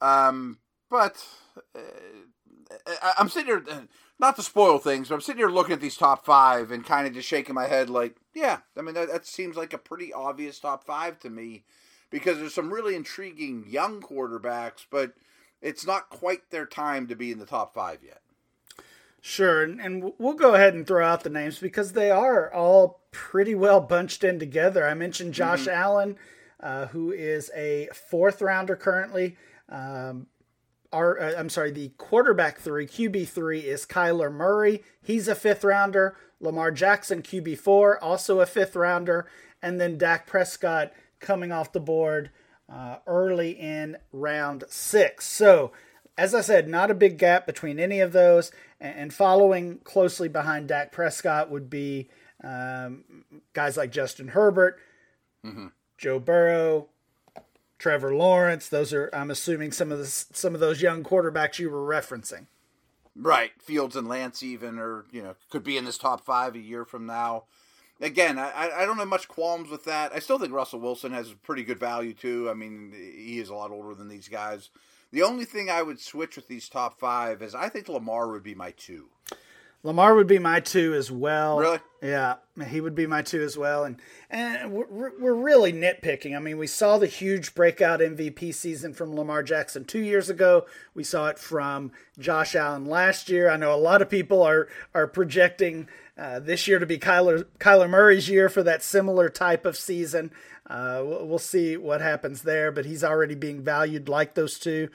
Um, 0.00 0.58
but 0.90 1.24
uh, 1.74 3.12
I'm 3.18 3.28
sitting 3.28 3.46
here, 3.46 3.64
uh, 3.70 3.80
not 4.18 4.36
to 4.36 4.42
spoil 4.42 4.78
things, 4.78 5.08
but 5.08 5.14
I'm 5.16 5.20
sitting 5.20 5.40
here 5.40 5.50
looking 5.50 5.74
at 5.74 5.80
these 5.80 5.96
top 5.96 6.24
five 6.24 6.70
and 6.70 6.84
kind 6.84 7.06
of 7.06 7.14
just 7.14 7.28
shaking 7.28 7.54
my 7.54 7.66
head 7.66 7.90
like, 7.90 8.16
yeah, 8.34 8.58
I 8.76 8.82
mean, 8.82 8.94
that, 8.94 9.08
that 9.08 9.26
seems 9.26 9.56
like 9.56 9.72
a 9.72 9.78
pretty 9.78 10.12
obvious 10.12 10.58
top 10.58 10.84
five 10.84 11.18
to 11.20 11.30
me 11.30 11.64
because 12.10 12.38
there's 12.38 12.54
some 12.54 12.72
really 12.72 12.94
intriguing 12.94 13.64
young 13.68 14.00
quarterbacks, 14.00 14.86
but 14.90 15.12
it's 15.60 15.86
not 15.86 16.08
quite 16.08 16.50
their 16.50 16.66
time 16.66 17.06
to 17.08 17.16
be 17.16 17.32
in 17.32 17.38
the 17.38 17.46
top 17.46 17.74
five 17.74 17.98
yet. 18.04 18.20
Sure, 19.28 19.64
and, 19.64 19.80
and 19.80 20.12
we'll 20.18 20.34
go 20.34 20.54
ahead 20.54 20.74
and 20.74 20.86
throw 20.86 21.04
out 21.04 21.24
the 21.24 21.30
names 21.30 21.58
because 21.58 21.94
they 21.94 22.12
are 22.12 22.48
all 22.54 23.00
pretty 23.10 23.56
well 23.56 23.80
bunched 23.80 24.22
in 24.22 24.38
together. 24.38 24.86
I 24.86 24.94
mentioned 24.94 25.34
Josh 25.34 25.62
mm-hmm. 25.62 25.76
Allen, 25.76 26.16
uh, 26.60 26.86
who 26.86 27.10
is 27.10 27.50
a 27.52 27.88
fourth 27.92 28.40
rounder 28.40 28.76
currently. 28.76 29.36
Um, 29.68 30.28
our, 30.92 31.20
uh, 31.20 31.34
I'm 31.36 31.48
sorry, 31.48 31.72
the 31.72 31.88
quarterback 31.98 32.60
three, 32.60 32.86
QB 32.86 33.26
three, 33.26 33.62
is 33.62 33.84
Kyler 33.84 34.32
Murray. 34.32 34.84
He's 35.02 35.26
a 35.26 35.34
fifth 35.34 35.64
rounder. 35.64 36.16
Lamar 36.38 36.70
Jackson, 36.70 37.20
QB 37.20 37.58
four, 37.58 37.98
also 38.00 38.38
a 38.38 38.46
fifth 38.46 38.76
rounder. 38.76 39.26
And 39.60 39.80
then 39.80 39.98
Dak 39.98 40.28
Prescott 40.28 40.92
coming 41.18 41.50
off 41.50 41.72
the 41.72 41.80
board 41.80 42.30
uh, 42.72 42.98
early 43.08 43.50
in 43.50 43.96
round 44.12 44.62
six. 44.68 45.26
So 45.26 45.72
as 46.18 46.34
I 46.34 46.40
said, 46.40 46.68
not 46.68 46.90
a 46.90 46.94
big 46.94 47.18
gap 47.18 47.46
between 47.46 47.78
any 47.78 48.00
of 48.00 48.12
those. 48.12 48.50
And 48.80 49.12
following 49.12 49.78
closely 49.78 50.28
behind 50.28 50.68
Dak 50.68 50.92
Prescott 50.92 51.50
would 51.50 51.70
be 51.70 52.08
um, 52.44 53.04
guys 53.52 53.76
like 53.76 53.90
Justin 53.90 54.28
Herbert, 54.28 54.78
mm-hmm. 55.44 55.68
Joe 55.96 56.18
Burrow, 56.18 56.88
Trevor 57.78 58.14
Lawrence. 58.14 58.68
Those 58.68 58.92
are, 58.92 59.10
I'm 59.12 59.30
assuming, 59.30 59.72
some 59.72 59.90
of 59.92 59.98
the 59.98 60.06
some 60.06 60.54
of 60.54 60.60
those 60.60 60.82
young 60.82 61.02
quarterbacks 61.02 61.58
you 61.58 61.70
were 61.70 61.86
referencing. 61.86 62.46
Right, 63.14 63.52
Fields 63.58 63.96
and 63.96 64.08
Lance 64.08 64.42
even, 64.42 64.78
or 64.78 65.06
you 65.10 65.22
know, 65.22 65.36
could 65.50 65.64
be 65.64 65.78
in 65.78 65.86
this 65.86 65.96
top 65.96 66.24
five 66.24 66.54
a 66.54 66.60
year 66.60 66.84
from 66.84 67.06
now. 67.06 67.44
Again, 67.98 68.38
I, 68.38 68.70
I 68.76 68.84
don't 68.84 68.98
have 68.98 69.08
much 69.08 69.26
qualms 69.26 69.70
with 69.70 69.84
that. 69.84 70.12
I 70.14 70.18
still 70.18 70.38
think 70.38 70.52
Russell 70.52 70.80
Wilson 70.80 71.12
has 71.12 71.32
pretty 71.32 71.64
good 71.64 71.80
value 71.80 72.12
too. 72.12 72.50
I 72.50 72.52
mean, 72.52 72.92
he 72.94 73.38
is 73.38 73.48
a 73.48 73.54
lot 73.54 73.70
older 73.70 73.94
than 73.94 74.08
these 74.08 74.28
guys. 74.28 74.68
The 75.12 75.22
only 75.22 75.44
thing 75.44 75.70
I 75.70 75.82
would 75.82 76.00
switch 76.00 76.36
with 76.36 76.48
these 76.48 76.68
top 76.68 76.98
five 76.98 77.42
is 77.42 77.54
I 77.54 77.68
think 77.68 77.88
Lamar 77.88 78.28
would 78.28 78.42
be 78.42 78.54
my 78.54 78.72
two. 78.72 79.08
Lamar 79.82 80.16
would 80.16 80.26
be 80.26 80.40
my 80.40 80.58
two 80.58 80.94
as 80.94 81.12
well. 81.12 81.58
Really? 81.58 81.78
Yeah, 82.02 82.36
he 82.68 82.80
would 82.80 82.96
be 82.96 83.06
my 83.06 83.22
two 83.22 83.42
as 83.42 83.56
well. 83.56 83.84
And 83.84 84.00
and 84.28 84.72
we're, 84.72 85.12
we're 85.18 85.34
really 85.34 85.72
nitpicking. 85.72 86.36
I 86.36 86.40
mean, 86.40 86.58
we 86.58 86.66
saw 86.66 86.98
the 86.98 87.06
huge 87.06 87.54
breakout 87.54 88.00
MVP 88.00 88.52
season 88.52 88.94
from 88.94 89.14
Lamar 89.14 89.44
Jackson 89.44 89.84
two 89.84 90.00
years 90.00 90.28
ago. 90.28 90.66
We 90.92 91.04
saw 91.04 91.28
it 91.28 91.38
from 91.38 91.92
Josh 92.18 92.56
Allen 92.56 92.86
last 92.86 93.28
year. 93.28 93.48
I 93.48 93.56
know 93.56 93.72
a 93.72 93.76
lot 93.76 94.02
of 94.02 94.10
people 94.10 94.42
are 94.42 94.66
are 94.92 95.06
projecting 95.06 95.88
uh, 96.18 96.40
this 96.40 96.66
year 96.66 96.80
to 96.80 96.86
be 96.86 96.98
Kyler 96.98 97.44
Kyler 97.60 97.88
Murray's 97.88 98.28
year 98.28 98.48
for 98.48 98.64
that 98.64 98.82
similar 98.82 99.28
type 99.28 99.64
of 99.64 99.76
season. 99.76 100.32
Uh, 100.68 101.02
we'll 101.04 101.38
see 101.38 101.76
what 101.76 102.00
happens 102.00 102.42
there, 102.42 102.72
but 102.72 102.84
he's 102.84 103.04
already 103.04 103.34
being 103.34 103.62
valued 103.62 104.08
like 104.08 104.34
those 104.34 104.58
two. 104.58 104.88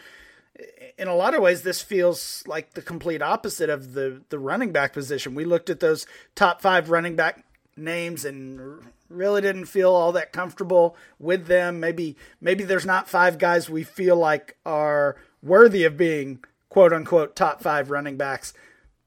In 0.97 1.07
a 1.07 1.15
lot 1.15 1.33
of 1.33 1.41
ways, 1.41 1.61
this 1.61 1.81
feels 1.81 2.43
like 2.45 2.73
the 2.73 2.81
complete 2.81 3.21
opposite 3.21 3.69
of 3.69 3.93
the 3.93 4.21
the 4.29 4.37
running 4.37 4.71
back 4.71 4.93
position. 4.93 5.33
We 5.33 5.45
looked 5.45 5.69
at 5.69 5.79
those 5.79 6.05
top 6.35 6.61
five 6.61 6.89
running 6.89 7.15
back 7.15 7.45
names 7.77 8.25
and 8.25 8.83
really 9.09 9.41
didn't 9.41 9.65
feel 9.65 9.91
all 9.91 10.11
that 10.11 10.33
comfortable 10.33 10.95
with 11.19 11.47
them. 11.47 11.79
Maybe 11.79 12.17
maybe 12.41 12.63
there's 12.63 12.85
not 12.85 13.07
five 13.07 13.37
guys 13.37 13.69
we 13.69 13.83
feel 13.83 14.17
like 14.17 14.57
are 14.65 15.15
worthy 15.41 15.85
of 15.85 15.97
being 15.97 16.43
quote 16.69 16.93
unquote 16.93 17.35
top 17.35 17.61
five 17.61 17.89
running 17.89 18.17
backs. 18.17 18.53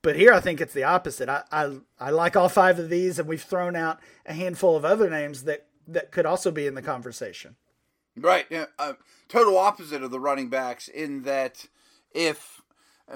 But 0.02 0.16
here 0.16 0.32
I 0.32 0.40
think 0.40 0.60
it's 0.60 0.74
the 0.74 0.84
opposite. 0.84 1.28
I, 1.28 1.44
I 1.52 1.76
I 2.00 2.10
like 2.10 2.36
all 2.36 2.48
five 2.48 2.78
of 2.78 2.88
these, 2.88 3.18
and 3.18 3.28
we've 3.28 3.42
thrown 3.42 3.76
out 3.76 4.00
a 4.26 4.32
handful 4.32 4.76
of 4.76 4.84
other 4.84 5.10
names 5.10 5.44
that 5.44 5.66
that 5.88 6.10
could 6.10 6.26
also 6.26 6.50
be 6.50 6.66
in 6.66 6.74
the 6.74 6.82
conversation. 6.82 7.56
Right. 8.16 8.46
Yeah. 8.50 8.66
Uh, 8.78 8.94
total 9.28 9.58
opposite 9.58 10.02
of 10.02 10.10
the 10.10 10.20
running 10.20 10.48
backs 10.48 10.88
in 10.88 11.22
that 11.22 11.66
if 12.12 12.62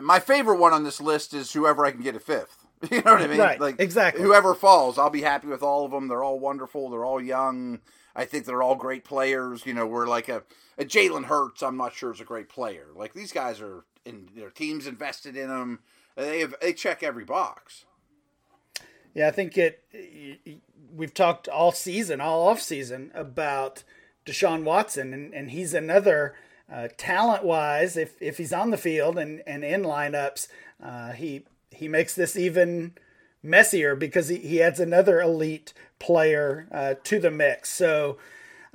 my 0.00 0.20
favorite 0.20 0.58
one 0.58 0.72
on 0.72 0.84
this 0.84 1.00
list 1.00 1.32
is 1.34 1.52
whoever 1.52 1.84
I 1.84 1.92
can 1.92 2.02
get 2.02 2.16
a 2.16 2.20
fifth. 2.20 2.64
You 2.92 3.02
know 3.02 3.14
what 3.14 3.22
I 3.22 3.26
mean? 3.26 3.40
Right, 3.40 3.60
Like 3.60 3.80
exactly. 3.80 4.22
Whoever 4.22 4.54
falls, 4.54 4.98
I'll 4.98 5.10
be 5.10 5.22
happy 5.22 5.48
with 5.48 5.64
all 5.64 5.84
of 5.84 5.90
them. 5.90 6.06
They're 6.06 6.22
all 6.22 6.38
wonderful. 6.38 6.88
They're 6.90 7.04
all 7.04 7.20
young. 7.20 7.80
I 8.14 8.24
think 8.24 8.44
they're 8.44 8.62
all 8.62 8.76
great 8.76 9.04
players. 9.04 9.66
You 9.66 9.74
know, 9.74 9.84
we're 9.84 10.06
like 10.06 10.28
a, 10.28 10.44
a 10.78 10.84
Jalen 10.84 11.24
Hurts. 11.24 11.60
I'm 11.60 11.76
not 11.76 11.92
sure 11.92 12.12
is 12.12 12.20
a 12.20 12.24
great 12.24 12.48
player. 12.48 12.86
Like 12.94 13.14
these 13.14 13.32
guys 13.32 13.60
are 13.60 13.84
in 14.04 14.28
their 14.36 14.50
teams 14.50 14.86
invested 14.86 15.36
in 15.36 15.48
them. 15.48 15.80
They 16.16 16.38
have 16.38 16.54
they 16.60 16.72
check 16.72 17.02
every 17.02 17.24
box. 17.24 17.84
Yeah, 19.12 19.26
I 19.26 19.32
think 19.32 19.58
it. 19.58 19.82
We've 20.94 21.14
talked 21.14 21.48
all 21.48 21.72
season, 21.72 22.20
all 22.20 22.48
off 22.48 22.60
season 22.60 23.10
about 23.14 23.84
Deshaun 24.26 24.64
Watson, 24.64 25.12
and, 25.12 25.34
and 25.34 25.50
he's 25.50 25.74
another 25.74 26.34
uh, 26.72 26.88
talent 26.96 27.44
wise. 27.44 27.96
If 27.96 28.20
if 28.20 28.38
he's 28.38 28.52
on 28.52 28.70
the 28.70 28.76
field 28.76 29.18
and, 29.18 29.42
and 29.46 29.64
in 29.64 29.82
lineups, 29.82 30.48
uh, 30.82 31.12
he 31.12 31.44
he 31.70 31.88
makes 31.88 32.14
this 32.14 32.36
even 32.36 32.92
messier 33.42 33.94
because 33.94 34.28
he, 34.28 34.36
he 34.38 34.62
adds 34.62 34.80
another 34.80 35.20
elite 35.20 35.72
player 35.98 36.66
uh, 36.72 36.94
to 37.04 37.18
the 37.18 37.30
mix. 37.30 37.70
So 37.70 38.18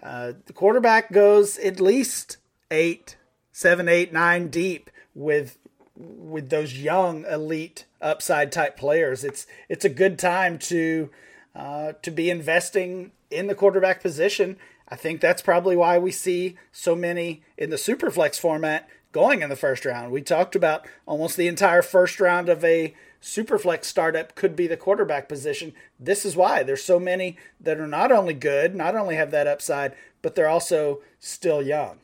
uh, 0.02 0.34
the 0.46 0.54
quarterback 0.54 1.12
goes 1.12 1.58
at 1.60 1.80
least 1.80 2.38
eight, 2.72 3.18
seven, 3.52 3.88
eight, 3.88 4.12
nine 4.12 4.48
deep 4.48 4.90
with 5.14 5.58
with 5.96 6.50
those 6.50 6.78
young 6.78 7.24
elite 7.26 7.86
upside 8.02 8.52
type 8.52 8.76
players. 8.76 9.24
It's 9.24 9.46
it's 9.70 9.86
a 9.86 9.90
good 9.90 10.18
time 10.18 10.58
to 10.60 11.10
uh, 11.56 11.94
to 12.02 12.12
be 12.12 12.30
investing 12.30 13.12
in 13.30 13.48
the 13.48 13.56
quarterback 13.56 14.02
position. 14.02 14.58
I 14.88 14.96
think 14.96 15.22
that's 15.22 15.42
probably 15.42 15.76
why 15.76 15.98
we 15.98 16.12
see 16.12 16.58
so 16.72 16.96
many 16.96 17.42
in 17.58 17.70
the 17.70 17.78
superflex 17.78 18.40
format 18.40 18.88
going 19.12 19.42
in 19.42 19.50
the 19.50 19.56
first 19.56 19.86
round. 19.86 20.12
We 20.12 20.22
talked 20.22 20.56
about 20.56 20.86
almost 21.06 21.38
the 21.38 21.48
entire 21.48 21.82
first 21.82 22.20
round 22.20 22.50
of 22.50 22.64
a 22.64 22.94
superflex 23.22 23.86
startup 23.86 24.36
could 24.36 24.56
be 24.56 24.68
the 24.68 24.76
quarterback 24.76 25.30
position. 25.30 25.74
This 26.00 26.26
is 26.26 26.36
why 26.36 26.64
there's 26.64 26.84
so 26.84 27.00
many 27.00 27.38
that 27.62 27.80
are 27.80 27.88
not 27.88 28.12
only 28.12 28.34
good, 28.34 28.76
not 28.76 28.96
only 28.96 29.16
have 29.16 29.32
that 29.32 29.48
upside, 29.48 29.96
but 30.22 30.36
they're 30.36 30.50
also 30.50 31.02
still 31.20 31.62
young. 31.62 32.00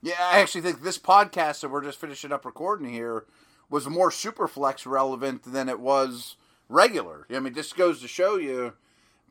Yeah, 0.00 0.14
I 0.20 0.38
actually 0.38 0.60
think 0.60 0.82
this 0.82 0.98
podcast 0.98 1.60
that 1.60 1.70
we're 1.70 1.82
just 1.82 1.98
finishing 1.98 2.30
up 2.30 2.44
recording 2.44 2.92
here 2.92 3.24
was 3.70 3.88
more 3.88 4.10
superflex 4.10 4.86
relevant 4.86 5.42
than 5.44 5.68
it 5.68 5.80
was 5.80 6.36
regular. 6.74 7.26
I 7.30 7.40
mean, 7.40 7.52
this 7.52 7.72
goes 7.72 8.00
to 8.00 8.08
show 8.08 8.36
you, 8.36 8.74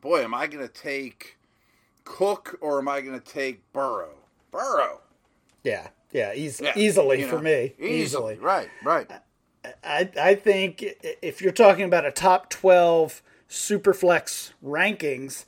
boy, 0.00 0.22
am 0.22 0.34
I 0.34 0.46
going 0.46 0.66
to 0.66 0.72
take 0.72 1.38
Cook 2.04 2.58
or 2.60 2.78
am 2.78 2.88
I 2.88 3.00
going 3.00 3.18
to 3.18 3.24
take 3.24 3.70
Burrow? 3.72 4.14
Burrow. 4.50 5.00
Yeah, 5.62 5.88
yeah, 6.12 6.32
easy, 6.34 6.64
yeah 6.64 6.72
easily 6.76 7.20
you 7.20 7.26
know, 7.26 7.30
for 7.30 7.40
me. 7.40 7.74
Easily. 7.78 8.00
easily. 8.00 8.34
Right, 8.36 8.68
right. 8.82 9.10
I, 9.82 10.10
I 10.20 10.34
think 10.34 10.84
if 11.22 11.40
you're 11.40 11.52
talking 11.52 11.84
about 11.84 12.04
a 12.04 12.10
top 12.10 12.50
12 12.50 13.22
superflex 13.48 14.52
rankings, 14.62 15.44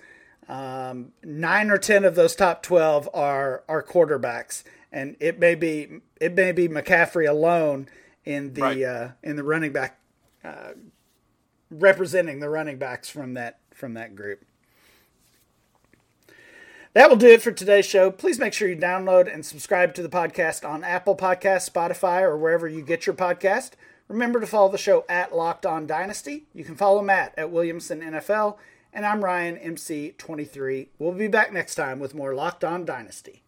um, 0.49 1.13
nine 1.23 1.71
or 1.71 1.79
10 1.79 2.05
of 2.05 2.15
those 2.15 2.35
top 2.35 2.63
12 2.63 3.09
are, 3.13 3.65
are 3.69 3.83
quarterbacks. 3.83 4.65
And 4.93 5.17
it 5.21 5.39
may 5.39 5.55
be 5.55 6.01
it 6.21 6.35
may 6.35 6.53
be 6.53 6.69
McCaffrey 6.69 7.29
alone 7.29 7.89
in 8.25 8.55
the 8.55 8.63
right. 8.63 8.83
uh, 8.83 9.09
in 9.23 9.37
the 9.37 9.43
running 9.43 9.73
back 9.73 9.99
uh, 10.43 10.71
representing 11.71 12.41
the 12.41 12.49
running 12.49 12.79
backs 12.79 13.09
from 13.09 13.35
that 13.35 13.59
from 13.75 13.95
that 13.95 14.15
group. 14.15 14.45
That 16.95 17.11
will 17.11 17.17
do 17.17 17.29
it 17.29 17.43
for 17.43 17.53
today's 17.53 17.85
show. 17.85 18.11
Please 18.11 18.39
make 18.39 18.55
sure 18.55 18.69
you 18.69 18.77
download 18.77 19.31
and 19.33 19.45
subscribe 19.45 19.93
to 19.95 20.03
the 20.03 20.09
podcast 20.09 20.67
on 20.67 20.83
Apple 20.83 21.15
Podcasts, 21.15 21.71
Spotify, 21.71 22.23
or 22.23 22.39
wherever 22.39 22.67
you 22.67 22.81
get 22.81 23.05
your 23.05 23.15
podcast. 23.15 23.73
Remember 24.09 24.41
to 24.41 24.47
follow 24.47 24.71
the 24.71 24.79
show 24.79 25.05
at 25.07 25.37
Locked 25.37 25.67
On 25.67 25.87
Dynasty. 25.87 26.47
You 26.55 26.65
can 26.65 26.75
follow 26.75 27.03
Matt 27.03 27.35
at 27.37 27.51
Williamson 27.51 28.01
NFL, 28.01 28.57
and 28.95 29.05
I'm 29.05 29.23
Ryan 29.23 29.57
MC23. 29.57 30.89
We'll 30.99 31.13
be 31.13 31.29
back 31.29 31.53
next 31.53 31.75
time 31.75 31.99
with 31.99 32.15
more 32.15 32.35
Locked 32.35 32.65
On 32.65 32.87
Dynasty. 32.87 33.43